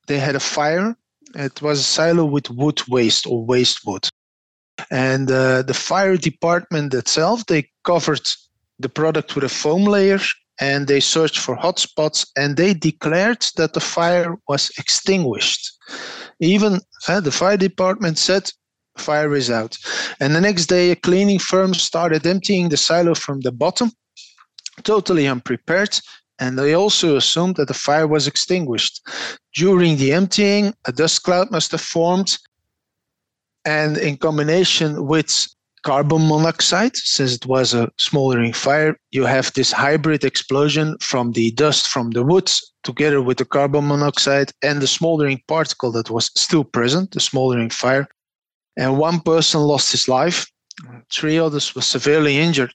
They 0.07 0.19
had 0.19 0.35
a 0.35 0.39
fire. 0.39 0.95
It 1.35 1.61
was 1.61 1.79
a 1.79 1.83
silo 1.83 2.25
with 2.25 2.49
wood 2.51 2.81
waste 2.87 3.25
or 3.27 3.43
waste 3.43 3.81
wood. 3.85 4.07
And 4.91 5.29
uh, 5.29 5.63
the 5.63 5.73
fire 5.73 6.17
department 6.17 6.93
itself, 6.93 7.45
they 7.47 7.69
covered 7.83 8.29
the 8.79 8.89
product 8.89 9.35
with 9.35 9.43
a 9.43 9.49
foam 9.49 9.83
layer 9.83 10.19
and 10.59 10.87
they 10.87 10.99
searched 10.99 11.39
for 11.39 11.55
hotspots 11.55 12.27
and 12.35 12.57
they 12.57 12.73
declared 12.73 13.45
that 13.57 13.73
the 13.73 13.79
fire 13.79 14.35
was 14.47 14.71
extinguished. 14.77 15.71
Even 16.39 16.79
uh, 17.07 17.19
the 17.19 17.31
fire 17.31 17.57
department 17.57 18.17
said 18.17 18.49
fire 18.97 19.35
is 19.35 19.49
out. 19.49 19.77
And 20.19 20.35
the 20.35 20.41
next 20.41 20.67
day, 20.67 20.91
a 20.91 20.95
cleaning 20.95 21.39
firm 21.39 21.73
started 21.73 22.25
emptying 22.25 22.69
the 22.69 22.77
silo 22.77 23.13
from 23.15 23.41
the 23.41 23.51
bottom, 23.51 23.91
totally 24.83 25.27
unprepared. 25.27 25.99
And 26.39 26.57
they 26.57 26.73
also 26.73 27.15
assumed 27.15 27.55
that 27.55 27.67
the 27.67 27.73
fire 27.73 28.07
was 28.07 28.27
extinguished. 28.27 29.01
During 29.55 29.97
the 29.97 30.13
emptying, 30.13 30.73
a 30.85 30.91
dust 30.91 31.23
cloud 31.23 31.49
must 31.51 31.71
have 31.71 31.81
formed. 31.81 32.37
And 33.65 33.97
in 33.97 34.17
combination 34.17 35.07
with 35.07 35.47
carbon 35.87 36.27
monoxide, 36.27 36.97
since 36.97 37.33
it 37.33 37.45
was 37.45 37.73
a 37.73 37.89
smoldering 37.97 38.51
fire, 38.51 38.93
you 39.11 39.23
have 39.23 39.53
this 39.53 39.71
hybrid 39.71 40.25
explosion 40.25 40.97
from 40.99 41.31
the 41.31 41.49
dust 41.51 41.87
from 41.87 42.09
the 42.09 42.23
woods 42.23 42.73
together 42.83 43.21
with 43.21 43.37
the 43.37 43.45
carbon 43.45 43.87
monoxide 43.87 44.51
and 44.61 44.81
the 44.81 44.87
smoldering 44.97 45.39
particle 45.47 45.89
that 45.93 46.09
was 46.09 46.29
still 46.35 46.65
present, 46.65 47.11
the 47.11 47.21
smoldering 47.21 47.69
fire. 47.69 48.05
And 48.75 48.97
one 48.97 49.21
person 49.21 49.61
lost 49.61 49.93
his 49.93 50.09
life, 50.09 50.45
three 51.09 51.39
others 51.39 51.73
were 51.73 51.81
severely 51.95 52.37
injured. 52.37 52.73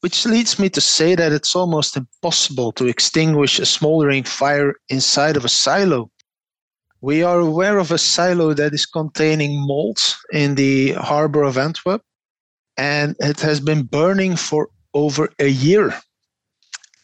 Which 0.00 0.24
leads 0.24 0.60
me 0.60 0.68
to 0.70 0.80
say 0.80 1.16
that 1.16 1.32
it's 1.32 1.56
almost 1.56 1.96
impossible 1.96 2.70
to 2.72 2.86
extinguish 2.86 3.58
a 3.58 3.66
smoldering 3.66 4.22
fire 4.22 4.74
inside 4.90 5.36
of 5.36 5.44
a 5.44 5.48
silo. 5.48 6.08
We 7.02 7.22
are 7.22 7.38
aware 7.38 7.78
of 7.78 7.90
a 7.90 7.98
silo 7.98 8.52
that 8.54 8.74
is 8.74 8.84
containing 8.84 9.66
mold 9.66 10.00
in 10.32 10.54
the 10.54 10.92
harbor 10.92 11.42
of 11.42 11.56
Antwerp, 11.56 12.02
and 12.76 13.16
it 13.20 13.40
has 13.40 13.60
been 13.60 13.84
burning 13.84 14.36
for 14.36 14.68
over 14.92 15.30
a 15.38 15.48
year. 15.48 15.94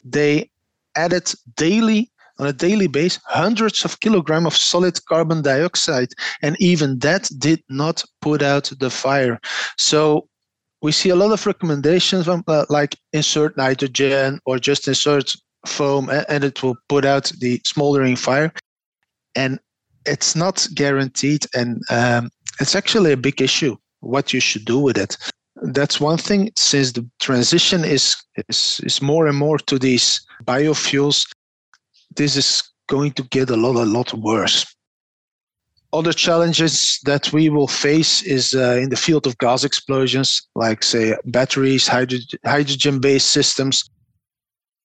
They 0.05 0.51
added 0.97 1.33
daily 1.57 2.11
on 2.39 2.47
a 2.47 2.53
daily 2.53 2.87
basis 2.87 3.23
hundreds 3.25 3.85
of 3.85 4.01
kilograms 4.01 4.47
of 4.47 4.57
solid 4.57 5.03
carbon 5.07 5.43
dioxide 5.43 6.11
and 6.43 6.57
even 6.61 6.99
that 6.99 7.31
did 7.39 7.63
not 7.71 8.05
put 8.21 8.43
out 8.43 8.71
the 8.79 8.91
fire 8.91 9.41
so 9.79 10.29
we 10.83 10.93
see 10.93 11.09
a 11.09 11.17
lot 11.17 11.33
of 11.33 11.47
recommendations 11.47 12.27
from, 12.27 12.45
uh, 12.47 12.67
like 12.69 12.97
insert 13.15 13.57
nitrogen 13.57 14.39
or 14.45 14.59
just 14.59 14.87
insert 14.87 15.33
foam 15.67 16.11
and 16.29 16.45
it 16.45 16.63
will 16.63 16.77
put 16.89 17.05
out 17.05 17.33
the 17.41 17.61
smoldering 17.65 18.17
fire 18.17 18.53
and 19.35 19.59
it's 20.07 20.35
not 20.37 20.67
guaranteed 20.75 21.47
and 21.55 21.83
um, 21.91 22.31
it's 22.61 22.75
actually 22.75 23.13
a 23.13 23.17
big 23.17 23.41
issue 23.41 23.77
what 24.01 24.33
you 24.33 24.41
should 24.41 24.65
do 24.65 24.79
with 24.79 24.97
it 24.97 25.17
that's 25.73 26.01
one 26.01 26.19
thing 26.19 26.51
since 26.57 26.93
the 26.93 27.09
transition 27.21 27.85
is, 27.85 28.17
is 28.49 28.81
is 28.85 29.01
more 29.01 29.27
and 29.27 29.39
more 29.39 29.59
to 29.59 29.79
these 29.79 30.21
biofuels 30.45 31.27
this 32.17 32.37
is 32.37 32.63
going 32.89 33.13
to 33.13 33.23
get 33.25 33.51
a 33.51 33.57
lot, 33.57 33.77
a 33.77 33.85
lot 33.85 34.13
worse. 34.15 34.67
Other 35.93 36.13
challenges 36.13 36.99
that 37.05 37.33
we 37.33 37.49
will 37.49 37.69
face 37.69 38.23
is 38.23 38.55
uh, 38.55 38.79
in 38.83 38.91
the 38.91 38.97
field 38.97 39.27
of 39.27 39.39
gas 39.39 39.65
explosions, 39.65 40.43
like 40.55 40.83
say 40.83 41.17
batteries, 41.27 41.87
hydrogen, 41.87 42.39
hydrogen-based 42.45 43.31
systems. 43.31 43.89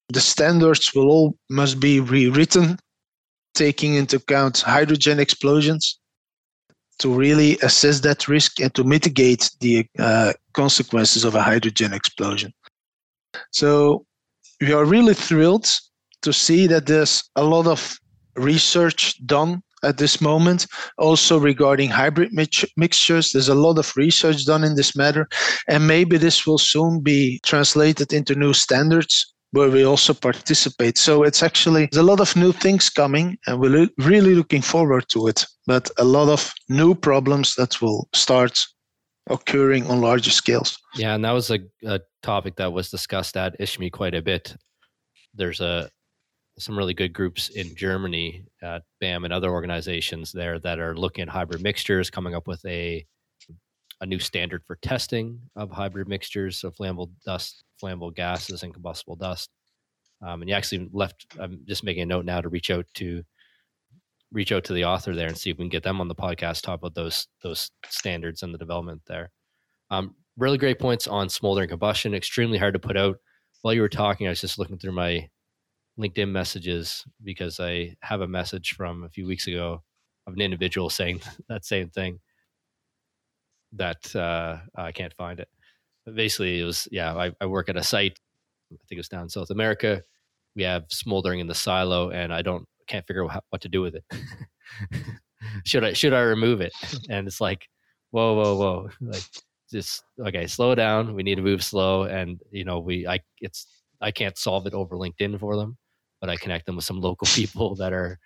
The 0.10 0.22
standards 0.22 0.94
will 0.94 1.10
all 1.10 1.38
must 1.50 1.80
be 1.80 2.00
rewritten, 2.00 2.78
taking 3.54 3.96
into 3.96 4.18
account 4.18 4.60
hydrogen 4.62 5.20
explosions 5.20 6.00
to 7.00 7.10
really 7.10 7.58
assess 7.60 8.00
that 8.02 8.28
risk 8.28 8.60
and 8.60 8.74
to 8.76 8.84
mitigate 8.84 9.50
the 9.60 9.86
uh, 9.98 10.34
consequences 10.54 11.24
of 11.24 11.36
a 11.36 11.42
hydrogen 11.42 11.94
explosion. 11.94 12.54
So 13.52 14.06
we 14.60 14.72
are 14.72 14.86
really 14.86 15.16
thrilled 15.16 15.68
to 16.22 16.32
see 16.32 16.68
that 16.68 16.86
there's 16.86 17.24
a 17.36 17.44
lot 17.44 17.66
of 17.66 17.98
research 18.36 19.16
done 19.26 19.64
at 19.84 19.98
this 19.98 20.22
moment 20.22 20.68
also 21.00 21.40
regarding 21.40 21.90
hybrid 21.90 22.32
mix- 22.32 22.66
mixtures 22.78 23.32
there's 23.32 23.50
a 23.50 23.56
lot 23.56 23.80
of 23.80 23.92
research 23.98 24.46
done 24.46 24.64
in 24.64 24.76
this 24.76 24.96
matter 24.96 25.28
and 25.68 25.88
maybe 25.88 26.18
this 26.18 26.46
will 26.46 26.60
soon 26.60 27.02
be 27.02 27.40
translated 27.44 28.14
into 28.14 28.36
new 28.36 28.54
standards 28.54 29.34
where 29.52 29.70
we 29.70 29.84
also 29.84 30.14
participate. 30.14 30.98
So 30.98 31.24
it's 31.24 31.44
actually 31.44 31.88
there's 31.92 32.04
a 32.04 32.04
lot 32.04 32.20
of 32.20 32.36
new 32.36 32.52
things 32.52 32.90
coming 32.90 33.38
and 33.48 33.60
we're 33.60 33.90
really 33.98 34.36
looking 34.36 34.62
forward 34.62 35.06
to 35.10 35.28
it 35.28 35.46
but 35.68 35.90
a 35.98 36.04
lot 36.04 36.30
of 36.30 36.54
new 36.70 36.96
problems 36.96 37.56
that 37.56 37.82
will 37.82 38.08
start 38.14 38.58
occurring 39.30 39.86
on 39.88 40.02
larger 40.02 40.32
scales. 40.32 40.78
Yeah 40.96 41.16
and 41.16 41.24
that 41.26 41.32
was 41.32 41.52
a, 41.52 41.60
a 41.86 42.00
topic 42.24 42.56
that 42.56 42.72
was 42.72 42.90
discussed 42.90 43.38
at 43.38 43.60
ISHME 43.60 43.92
quite 43.92 44.16
a 44.16 44.22
bit. 44.22 44.56
There's 45.34 45.62
a 45.62 45.90
some 46.60 46.78
really 46.78 46.94
good 46.94 47.14
groups 47.14 47.50
in 47.50 47.76
Germany 47.76 48.46
at 48.62 48.84
BAM 49.00 49.24
and 49.24 49.34
other 49.34 49.52
organizations 49.52 50.32
there 50.32 50.60
that 50.60 50.80
are 50.80 50.96
looking 50.96 51.24
at 51.24 51.30
hybrid 51.30 51.64
mixtures, 51.64 52.10
coming 52.10 52.36
up 52.36 52.48
with 52.48 52.64
a 52.66 53.06
a 54.02 54.06
new 54.06 54.20
standard 54.20 54.64
for 54.66 54.78
testing 54.78 55.40
of 55.56 55.70
hybrid 55.70 56.08
mixtures 56.08 56.64
of 56.64 56.76
flammable 56.76 57.12
dust, 57.24 57.64
flammable 57.82 58.14
gases, 58.14 58.64
and 58.64 58.74
combustible 58.74 59.16
dust. 59.16 59.50
Um, 60.22 60.42
and 60.42 60.50
you 60.50 60.56
actually 60.56 60.90
left. 60.94 61.26
I'm 61.40 61.62
just 61.68 61.84
making 61.84 62.04
a 62.04 62.06
note 62.06 62.26
now 62.26 62.42
to 62.42 62.50
reach 62.50 62.70
out 62.70 62.86
to 62.96 63.24
reach 64.32 64.52
out 64.52 64.64
to 64.64 64.74
the 64.74 64.86
author 64.86 65.14
there 65.14 65.28
and 65.28 65.38
see 65.38 65.50
if 65.50 65.58
we 65.58 65.64
can 65.64 65.70
get 65.70 65.84
them 65.84 66.00
on 66.00 66.08
the 66.08 66.16
podcast 66.16 66.62
talk 66.62 66.80
about 66.80 66.96
those 66.96 67.28
those 67.44 67.72
standards 67.88 68.44
and 68.44 68.54
the 68.54 68.58
development 68.58 69.02
there. 69.08 69.32
Um, 69.90 70.16
really 70.38 70.58
great 70.58 70.80
points 70.80 71.08
on 71.08 71.30
smoldering 71.30 71.70
combustion. 71.70 72.14
Extremely 72.14 72.58
hard 72.58 72.74
to 72.74 72.80
put 72.80 72.98
out. 72.98 73.18
While 73.62 73.74
you 73.74 73.82
were 73.82 73.90
talking, 73.90 74.28
I 74.28 74.32
was 74.32 74.42
just 74.42 74.58
looking 74.58 74.78
through 74.78 74.94
my 74.94 75.30
LinkedIn 76.00 76.30
messages 76.30 77.04
because 77.24 77.60
I 77.60 77.96
have 78.02 78.22
a 78.22 78.28
message 78.28 78.74
from 78.74 79.04
a 79.04 79.10
few 79.10 79.28
weeks 79.28 79.48
ago 79.48 79.84
of 80.28 80.34
an 80.34 80.42
individual 80.42 80.90
saying 80.90 81.22
that 81.50 81.66
same 81.66 81.90
thing. 81.90 82.20
That 83.74 84.16
uh, 84.16 84.58
I 84.76 84.92
can't 84.92 85.14
find 85.14 85.40
it. 85.40 85.48
Basically, 86.06 86.60
it 86.60 86.64
was 86.64 86.88
yeah. 86.92 87.14
I, 87.16 87.32
I 87.40 87.46
work 87.46 87.70
at 87.70 87.78
a 87.78 87.84
site. 87.84 88.20
I 88.72 88.78
think 88.88 89.00
it's 89.00 89.10
down 89.10 89.24
in 89.24 89.30
South 89.30 89.50
America. 89.50 90.02
We 90.56 90.64
have 90.64 90.86
smoldering 90.90 91.40
in 91.40 91.48
the 91.48 91.56
silo, 91.56 92.10
and 92.10 92.34
I 92.34 92.42
don't 92.42 92.66
can't 92.88 93.06
figure 93.06 93.30
out 93.30 93.44
what 93.50 93.62
to 93.62 93.70
do 93.70 93.82
with 93.82 93.96
it. 93.96 94.04
should 95.66 95.84
I 95.84 95.94
should 95.94 96.14
I 96.14 96.22
remove 96.22 96.62
it? 96.62 96.74
And 97.10 97.28
it's 97.28 97.42
like, 97.42 97.68
whoa, 98.12 98.34
whoa, 98.34 98.56
whoa! 98.56 98.90
Like 99.02 99.24
just 99.72 100.04
okay, 100.20 100.48
slow 100.48 100.76
down. 100.76 101.14
We 101.14 101.24
need 101.24 101.36
to 101.36 101.42
move 101.42 101.64
slow, 101.64 102.04
and 102.04 102.42
you 102.52 102.66
know 102.66 102.80
we 102.80 103.08
I 103.08 103.20
it's 103.40 103.68
I 104.02 104.12
can't 104.12 104.38
solve 104.38 104.66
it 104.68 104.74
over 104.74 104.96
LinkedIn 104.96 105.40
for 105.40 105.56
them 105.56 105.78
but 106.22 106.30
I 106.30 106.38
connect 106.38 106.68
them 106.68 106.78
with 106.78 106.86
some 106.86 107.02
local 107.02 107.28
people 107.36 107.76
that 107.76 107.92
are 107.92 108.18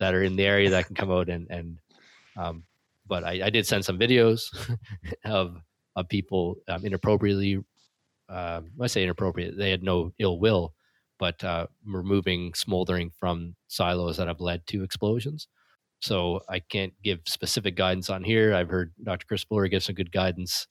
that 0.00 0.12
are 0.12 0.24
in 0.24 0.36
the 0.36 0.44
area 0.44 0.68
that 0.70 0.86
can 0.86 0.96
come 0.96 1.10
out 1.10 1.30
and 1.30 1.46
and 1.48 1.78
um, 2.36 2.64
but 3.06 3.22
I, 3.22 3.46
I 3.46 3.50
did 3.50 3.66
send 3.66 3.84
some 3.84 3.98
videos 3.98 4.42
of 5.24 5.56
of 5.96 6.08
people 6.08 6.56
um, 6.68 6.84
inappropriately 6.84 7.58
uh, 8.28 8.60
I 8.80 8.86
say 8.86 9.02
inappropriate 9.02 9.56
they 9.56 9.70
had 9.70 9.82
no 9.82 10.12
ill 10.18 10.38
will 10.38 10.74
but 11.18 11.42
uh, 11.44 11.66
removing 11.86 12.54
smoldering 12.54 13.10
from 13.18 13.54
silos 13.68 14.16
that 14.16 14.28
have 14.28 14.40
led 14.40 14.66
to 14.68 14.82
explosions 14.82 15.48
so 16.00 16.40
I 16.48 16.60
can't 16.60 16.92
give 17.02 17.20
specific 17.26 17.76
guidance 17.76 18.10
on 18.10 18.24
here 18.24 18.54
I've 18.54 18.70
heard 18.70 18.92
Dr. 19.02 19.26
Chris 19.26 19.44
Fuller 19.44 19.68
give 19.68 19.82
some 19.82 19.94
good 19.94 20.12
guidance 20.12 20.66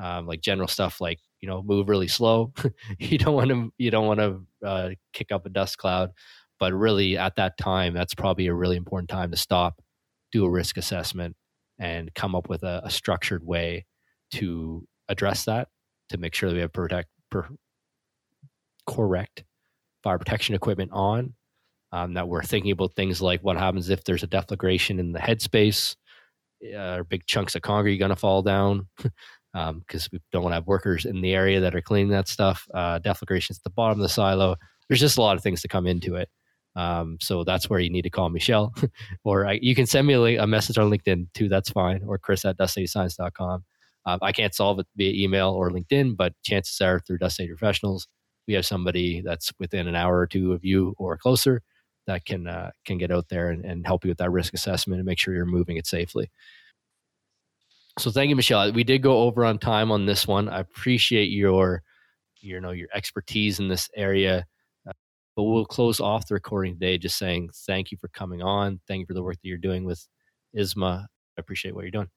um, 0.00 0.26
like 0.26 0.40
general 0.40 0.68
stuff 0.68 1.00
like 1.00 1.18
you 1.40 1.48
know 1.48 1.62
move 1.62 1.88
really 1.88 2.08
slow 2.08 2.52
you 2.98 3.18
don't 3.18 3.34
want 3.34 3.50
to 3.50 3.72
you 3.78 3.90
don't 3.90 4.06
want 4.06 4.20
to 4.20 4.66
uh, 4.66 4.90
kick 5.12 5.32
up 5.32 5.44
a 5.46 5.50
dust 5.50 5.78
cloud 5.78 6.10
but 6.58 6.72
really 6.72 7.18
at 7.18 7.36
that 7.36 7.58
time 7.58 7.92
that's 7.92 8.14
probably 8.14 8.46
a 8.46 8.54
really 8.54 8.76
important 8.76 9.10
time 9.10 9.30
to 9.30 9.36
stop 9.36 9.82
do 10.30 10.44
a 10.44 10.50
risk 10.50 10.76
assessment 10.76 11.36
and 11.78 12.14
come 12.14 12.34
up 12.34 12.48
with 12.48 12.62
a, 12.62 12.80
a 12.84 12.90
structured 12.90 13.44
way 13.44 13.84
to 14.32 14.86
address 15.08 15.44
that 15.44 15.68
to 16.08 16.18
make 16.18 16.34
sure 16.34 16.48
that 16.48 16.54
we 16.54 16.60
have 16.60 16.72
protect 16.72 17.08
per, 17.30 17.48
correct 18.86 19.44
fire 20.02 20.18
protection 20.18 20.54
equipment 20.54 20.90
on 20.92 21.34
um, 21.92 22.14
that 22.14 22.26
we're 22.26 22.42
thinking 22.42 22.72
about 22.72 22.94
things 22.94 23.22
like 23.22 23.40
what 23.42 23.56
happens 23.56 23.88
if 23.88 24.02
there's 24.04 24.22
a 24.22 24.28
deflagration 24.28 24.98
in 24.98 25.12
the 25.12 25.18
headspace 25.18 25.96
uh, 26.76 27.02
big 27.04 27.26
chunks 27.26 27.54
of 27.54 27.62
concrete 27.62 27.98
going 27.98 28.10
to 28.10 28.16
fall 28.16 28.42
down 28.42 28.86
because 28.96 29.14
um, 29.54 29.84
we 30.12 30.20
don't 30.30 30.42
want 30.42 30.52
to 30.52 30.56
have 30.56 30.66
workers 30.66 31.04
in 31.04 31.20
the 31.20 31.34
area 31.34 31.60
that 31.60 31.74
are 31.74 31.82
cleaning 31.82 32.10
that 32.10 32.28
stuff. 32.28 32.66
Uh, 32.72 32.98
deflagrations 32.98 33.56
at 33.58 33.64
the 33.64 33.70
bottom 33.70 33.98
of 33.98 34.02
the 34.02 34.08
silo. 34.08 34.56
There's 34.88 35.00
just 35.00 35.18
a 35.18 35.22
lot 35.22 35.36
of 35.36 35.42
things 35.42 35.62
to 35.62 35.68
come 35.68 35.86
into 35.86 36.16
it. 36.16 36.28
Um, 36.74 37.18
so 37.20 37.44
that's 37.44 37.68
where 37.68 37.80
you 37.80 37.90
need 37.90 38.02
to 38.02 38.10
call 38.10 38.30
Michel, 38.30 38.72
or 39.24 39.46
I, 39.46 39.58
you 39.60 39.74
can 39.74 39.84
send 39.84 40.06
me 40.06 40.14
a, 40.14 40.42
a, 40.42 40.46
message 40.46 40.78
on 40.78 40.90
LinkedIn 40.90 41.26
too. 41.34 41.48
That's 41.50 41.68
fine. 41.68 42.02
Or 42.06 42.16
Chris 42.16 42.46
at 42.46 42.56
dustsafetyscience.com. 42.56 43.64
Um, 44.04 44.18
I 44.22 44.32
can't 44.32 44.54
solve 44.54 44.78
it 44.80 44.86
via 44.96 45.12
email 45.12 45.50
or 45.50 45.70
LinkedIn, 45.70 46.16
but 46.16 46.34
chances 46.42 46.80
are 46.80 47.00
through 47.00 47.18
Safety 47.20 47.48
Professionals, 47.48 48.08
we 48.48 48.54
have 48.54 48.66
somebody 48.66 49.20
that's 49.20 49.52
within 49.58 49.86
an 49.86 49.94
hour 49.94 50.18
or 50.18 50.26
two 50.26 50.52
of 50.52 50.64
you 50.64 50.94
or 50.98 51.16
closer 51.16 51.62
that 52.06 52.24
can 52.24 52.48
uh, 52.48 52.70
can 52.84 52.98
get 52.98 53.12
out 53.12 53.28
there 53.28 53.50
and, 53.50 53.64
and 53.64 53.86
help 53.86 54.04
you 54.04 54.10
with 54.10 54.18
that 54.18 54.30
risk 54.30 54.54
assessment 54.54 54.98
and 54.98 55.06
make 55.06 55.18
sure 55.18 55.34
you're 55.34 55.46
moving 55.46 55.76
it 55.76 55.86
safely. 55.86 56.30
So 57.98 58.10
thank 58.10 58.30
you, 58.30 58.36
Michel. 58.36 58.72
We 58.72 58.84
did 58.84 59.02
go 59.02 59.22
over 59.22 59.44
on 59.44 59.58
time 59.58 59.92
on 59.92 60.06
this 60.06 60.26
one. 60.26 60.48
I 60.48 60.60
appreciate 60.60 61.26
your, 61.30 61.82
you 62.40 62.58
know, 62.60 62.70
your 62.70 62.88
expertise 62.94 63.60
in 63.60 63.68
this 63.68 63.88
area. 63.94 64.46
Uh, 64.88 64.92
but 65.36 65.42
we'll 65.44 65.66
close 65.66 66.00
off 66.00 66.26
the 66.26 66.34
recording 66.34 66.74
today 66.74 66.96
just 66.96 67.18
saying 67.18 67.50
thank 67.66 67.92
you 67.92 67.98
for 67.98 68.08
coming 68.08 68.42
on. 68.42 68.80
Thank 68.88 69.00
you 69.00 69.06
for 69.06 69.14
the 69.14 69.22
work 69.22 69.36
that 69.36 69.48
you're 69.48 69.58
doing 69.58 69.84
with 69.84 70.08
ISMA. 70.56 71.02
I 71.02 71.40
appreciate 71.40 71.74
what 71.74 71.82
you're 71.82 71.90
doing. 71.90 72.08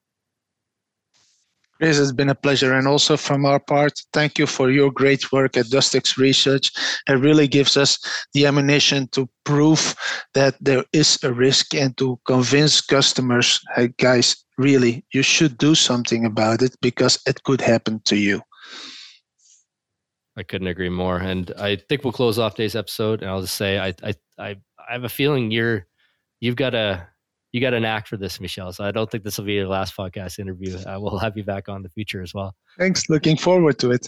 Chris, 1.77 1.99
it's 1.99 2.13
been 2.13 2.29
a 2.29 2.35
pleasure. 2.35 2.73
And 2.73 2.87
also 2.87 3.17
from 3.17 3.45
our 3.45 3.59
part, 3.59 3.99
thank 4.13 4.39
you 4.39 4.47
for 4.47 4.71
your 4.71 4.91
great 4.91 5.31
work 5.31 5.57
at 5.57 5.65
DustEx 5.65 6.17
Research. 6.17 6.71
It 7.07 7.19
really 7.19 7.47
gives 7.47 7.75
us 7.75 7.99
the 8.33 8.45
ammunition 8.45 9.09
to 9.09 9.29
prove 9.43 9.93
that 10.33 10.55
there 10.61 10.85
is 10.93 11.21
a 11.23 11.33
risk 11.33 11.75
and 11.75 11.95
to 11.97 12.17
convince 12.25 12.79
customers, 12.79 13.59
hey, 13.75 13.89
guys, 13.97 14.37
really, 14.57 15.03
you 15.13 15.21
should 15.21 15.57
do 15.57 15.75
something 15.75 16.25
about 16.25 16.61
it 16.61 16.75
because 16.81 17.19
it 17.27 17.43
could 17.43 17.59
happen 17.59 17.99
to 18.05 18.15
you. 18.15 18.41
I 20.37 20.43
couldn't 20.43 20.67
agree 20.67 20.89
more. 20.89 21.17
And 21.17 21.51
I 21.57 21.75
think 21.75 22.03
we'll 22.03 22.13
close 22.13 22.39
off 22.39 22.55
today's 22.55 22.75
episode. 22.75 23.21
And 23.21 23.29
I'll 23.29 23.41
just 23.41 23.55
say, 23.55 23.79
I, 23.79 23.87
I, 24.01 24.13
I, 24.37 24.55
I 24.79 24.93
have 24.93 25.03
a 25.03 25.09
feeling 25.09 25.51
you're, 25.51 25.87
you've 26.39 26.55
got 26.55 26.73
a, 26.73 27.07
you 27.55 27.61
got 27.61 27.73
an 27.73 27.85
act 27.85 28.09
for 28.09 28.17
this, 28.17 28.41
Michel. 28.41 28.73
So 28.73 28.83
I 28.83 28.91
don't 28.91 29.09
think 29.09 29.23
this 29.23 29.37
will 29.37 29.45
be 29.45 29.53
your 29.53 29.69
last 29.69 29.95
podcast 29.95 30.39
interview. 30.39 30.77
Uh, 30.77 30.97
we'll 30.99 31.17
have 31.19 31.37
you 31.37 31.43
back 31.45 31.69
on 31.69 31.83
the 31.83 31.89
future 31.89 32.21
as 32.21 32.33
well. 32.33 32.53
Thanks. 32.77 33.09
Looking 33.09 33.37
forward 33.37 33.79
to 33.79 33.91
it. 33.91 34.05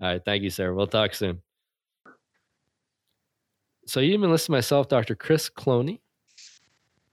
All 0.00 0.08
right. 0.08 0.20
Thank 0.24 0.42
you, 0.42 0.50
sir. 0.50 0.74
We'll 0.74 0.88
talk 0.88 1.14
soon. 1.14 1.40
So 3.86 4.00
you've 4.00 4.20
been 4.20 4.32
listening 4.32 4.54
to 4.54 4.58
myself, 4.58 4.88
Dr. 4.88 5.14
Chris 5.14 5.48
Cloney. 5.48 6.00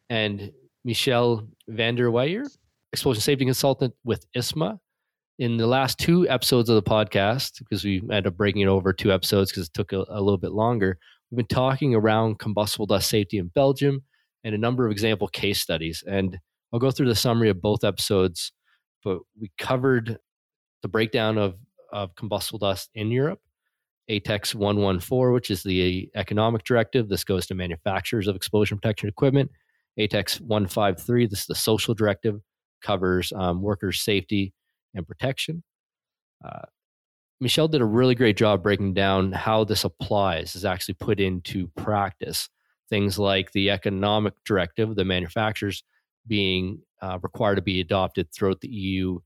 and 0.09 0.51
Michel 0.83 1.47
Vandeweyer, 1.69 2.49
explosion 2.91 3.21
safety 3.21 3.45
consultant 3.45 3.93
with 4.03 4.25
ISMA. 4.35 4.79
In 5.37 5.57
the 5.57 5.67
last 5.67 5.99
two 5.99 6.27
episodes 6.27 6.69
of 6.69 6.75
the 6.75 6.81
podcast, 6.89 7.59
because 7.59 7.83
we 7.83 7.99
ended 7.99 8.25
up 8.25 8.35
breaking 8.35 8.63
it 8.63 8.67
over 8.67 8.93
two 8.93 9.13
episodes 9.13 9.51
because 9.51 9.67
it 9.67 9.73
took 9.75 9.93
a, 9.93 10.03
a 10.09 10.19
little 10.19 10.39
bit 10.39 10.53
longer, 10.53 10.97
we've 11.29 11.37
been 11.37 11.55
talking 11.55 11.93
around 11.93 12.39
combustible 12.39 12.87
dust 12.87 13.07
safety 13.07 13.37
in 13.37 13.49
Belgium 13.49 14.01
and 14.47 14.55
a 14.55 14.57
number 14.57 14.85
of 14.85 14.93
example 14.93 15.27
case 15.27 15.59
studies. 15.59 16.05
And 16.07 16.39
I'll 16.71 16.79
go 16.79 16.89
through 16.89 17.09
the 17.09 17.15
summary 17.15 17.49
of 17.49 17.61
both 17.61 17.83
episodes, 17.83 18.53
but 19.03 19.19
we 19.37 19.51
covered 19.57 20.17
the 20.81 20.87
breakdown 20.87 21.37
of, 21.37 21.55
of 21.91 22.15
combustible 22.15 22.59
dust 22.59 22.89
in 22.95 23.11
Europe, 23.11 23.41
ATEX 24.09 24.55
114, 24.55 25.33
which 25.33 25.51
is 25.51 25.63
the 25.63 26.09
economic 26.15 26.63
directive. 26.63 27.09
This 27.09 27.25
goes 27.25 27.45
to 27.47 27.55
manufacturers 27.55 28.25
of 28.25 28.37
explosion 28.37 28.77
protection 28.77 29.09
equipment. 29.09 29.51
ATEX 29.99 30.39
153, 30.39 31.27
this 31.27 31.41
is 31.41 31.47
the 31.47 31.55
social 31.55 31.93
directive, 31.93 32.39
covers 32.81 33.33
um, 33.35 33.61
workers' 33.61 34.01
safety 34.01 34.53
and 34.95 35.05
protection. 35.05 35.61
Uh, 36.45 36.61
Michel 37.41 37.67
did 37.67 37.81
a 37.81 37.85
really 37.85 38.15
great 38.15 38.37
job 38.37 38.63
breaking 38.63 38.93
down 38.93 39.33
how 39.33 39.65
this 39.65 39.83
applies, 39.83 40.55
is 40.55 40.63
actually 40.63 40.93
put 40.93 41.19
into 41.19 41.67
practice. 41.75 42.47
Things 42.89 43.19
like 43.19 43.51
the 43.51 43.69
economic 43.69 44.33
directive, 44.45 44.95
the 44.95 45.05
manufacturers 45.05 45.83
being 46.25 46.81
uh, 47.01 47.19
required 47.21 47.55
to 47.55 47.61
be 47.61 47.79
adopted 47.79 48.31
throughout 48.31 48.61
the 48.61 48.69
EU 48.69 49.19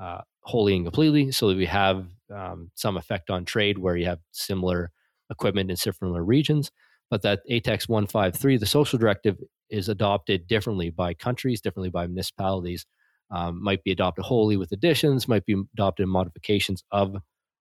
uh, 0.00 0.20
wholly 0.42 0.74
and 0.74 0.84
completely, 0.84 1.30
so 1.30 1.48
that 1.48 1.56
we 1.56 1.66
have 1.66 2.06
um, 2.34 2.70
some 2.74 2.96
effect 2.96 3.30
on 3.30 3.44
trade 3.44 3.78
where 3.78 3.96
you 3.96 4.06
have 4.06 4.18
similar 4.32 4.90
equipment 5.30 5.70
in 5.70 5.76
similar 5.76 6.24
regions. 6.24 6.70
But 7.10 7.22
that 7.22 7.40
ATEX 7.50 7.88
153, 7.88 8.56
the 8.56 8.66
social 8.66 8.98
directive, 8.98 9.36
is 9.68 9.88
adopted 9.88 10.46
differently 10.46 10.90
by 10.90 11.14
countries, 11.14 11.60
differently 11.60 11.90
by 11.90 12.06
municipalities. 12.06 12.86
Um, 13.30 13.62
might 13.62 13.82
be 13.82 13.92
adopted 13.92 14.26
wholly 14.26 14.58
with 14.58 14.72
additions, 14.72 15.26
might 15.26 15.46
be 15.46 15.56
adopted 15.74 16.04
in 16.04 16.10
modifications 16.10 16.84
of 16.90 17.16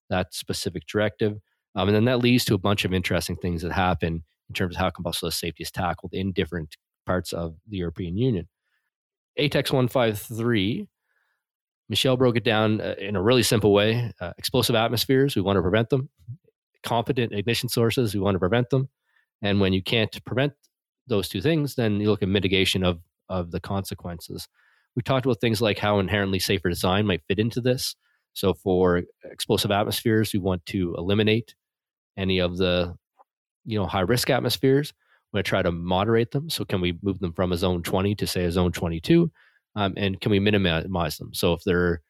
that 0.09 0.33
specific 0.33 0.85
directive. 0.85 1.37
Um, 1.75 1.87
and 1.87 1.95
then 1.95 2.05
that 2.05 2.19
leads 2.19 2.43
to 2.45 2.53
a 2.53 2.57
bunch 2.57 2.83
of 2.83 2.93
interesting 2.93 3.37
things 3.37 3.61
that 3.61 3.71
happen 3.71 4.23
in 4.51 4.53
terms 4.53 4.75
of 4.75 4.79
how 4.81 4.89
combustible 4.89 5.31
safety 5.31 5.63
is 5.63 5.71
tackled 5.71 6.13
in 6.13 6.33
different 6.33 6.75
parts 7.05 7.31
of 7.31 7.55
the 7.69 7.77
European 7.77 8.17
Union. 8.17 8.49
ATEX 9.39 9.71
153, 9.71 10.87
Michel 11.87 12.17
broke 12.17 12.35
it 12.35 12.43
down 12.43 12.81
uh, 12.81 12.95
in 12.99 13.15
a 13.15 13.21
really 13.21 13.43
simple 13.43 13.71
way. 13.71 14.11
Uh, 14.19 14.33
explosive 14.37 14.75
atmospheres, 14.75 15.37
we 15.37 15.41
want 15.41 15.55
to 15.55 15.61
prevent 15.61 15.89
them. 15.89 16.09
Competent 16.83 17.31
ignition 17.31 17.69
sources, 17.69 18.13
we 18.13 18.19
want 18.19 18.35
to 18.35 18.39
prevent 18.39 18.69
them. 18.71 18.89
And 19.41 19.61
when 19.61 19.71
you 19.71 19.81
can't 19.81 20.23
prevent 20.25 20.51
those 21.07 21.29
two 21.29 21.39
things, 21.39 21.75
then 21.75 22.01
you 22.01 22.09
look 22.09 22.21
at 22.21 22.27
mitigation 22.27 22.83
of, 22.83 22.99
of 23.29 23.51
the 23.51 23.61
consequences. 23.61 24.49
We 24.97 25.01
talked 25.01 25.25
about 25.25 25.39
things 25.39 25.61
like 25.61 25.79
how 25.79 25.99
inherently 25.99 26.39
safer 26.39 26.67
design 26.67 27.07
might 27.07 27.23
fit 27.25 27.39
into 27.39 27.61
this. 27.61 27.95
So 28.33 28.53
for 28.53 29.03
explosive 29.23 29.71
atmospheres, 29.71 30.33
we 30.33 30.39
want 30.39 30.65
to 30.67 30.93
eliminate 30.97 31.55
any 32.17 32.39
of 32.39 32.57
the 32.57 32.97
you 33.65 33.77
know 33.77 33.85
high 33.85 34.01
risk 34.01 34.29
atmospheres. 34.29 34.93
We 35.31 35.37
want 35.37 35.45
to 35.45 35.49
try 35.49 35.61
to 35.61 35.71
moderate 35.71 36.31
them. 36.31 36.49
So 36.49 36.65
can 36.65 36.81
we 36.81 36.97
move 37.01 37.19
them 37.19 37.33
from 37.33 37.51
a 37.53 37.57
zone 37.57 37.83
20 37.83 38.15
to 38.15 38.27
say 38.27 38.43
a 38.43 38.51
zone 38.51 38.71
22? 38.71 39.31
Um, 39.75 39.93
and 39.95 40.19
can 40.19 40.31
we 40.31 40.39
minimize 40.39 41.17
them? 41.17 41.33
So 41.33 41.53
if 41.53 41.63
they're 41.63 42.01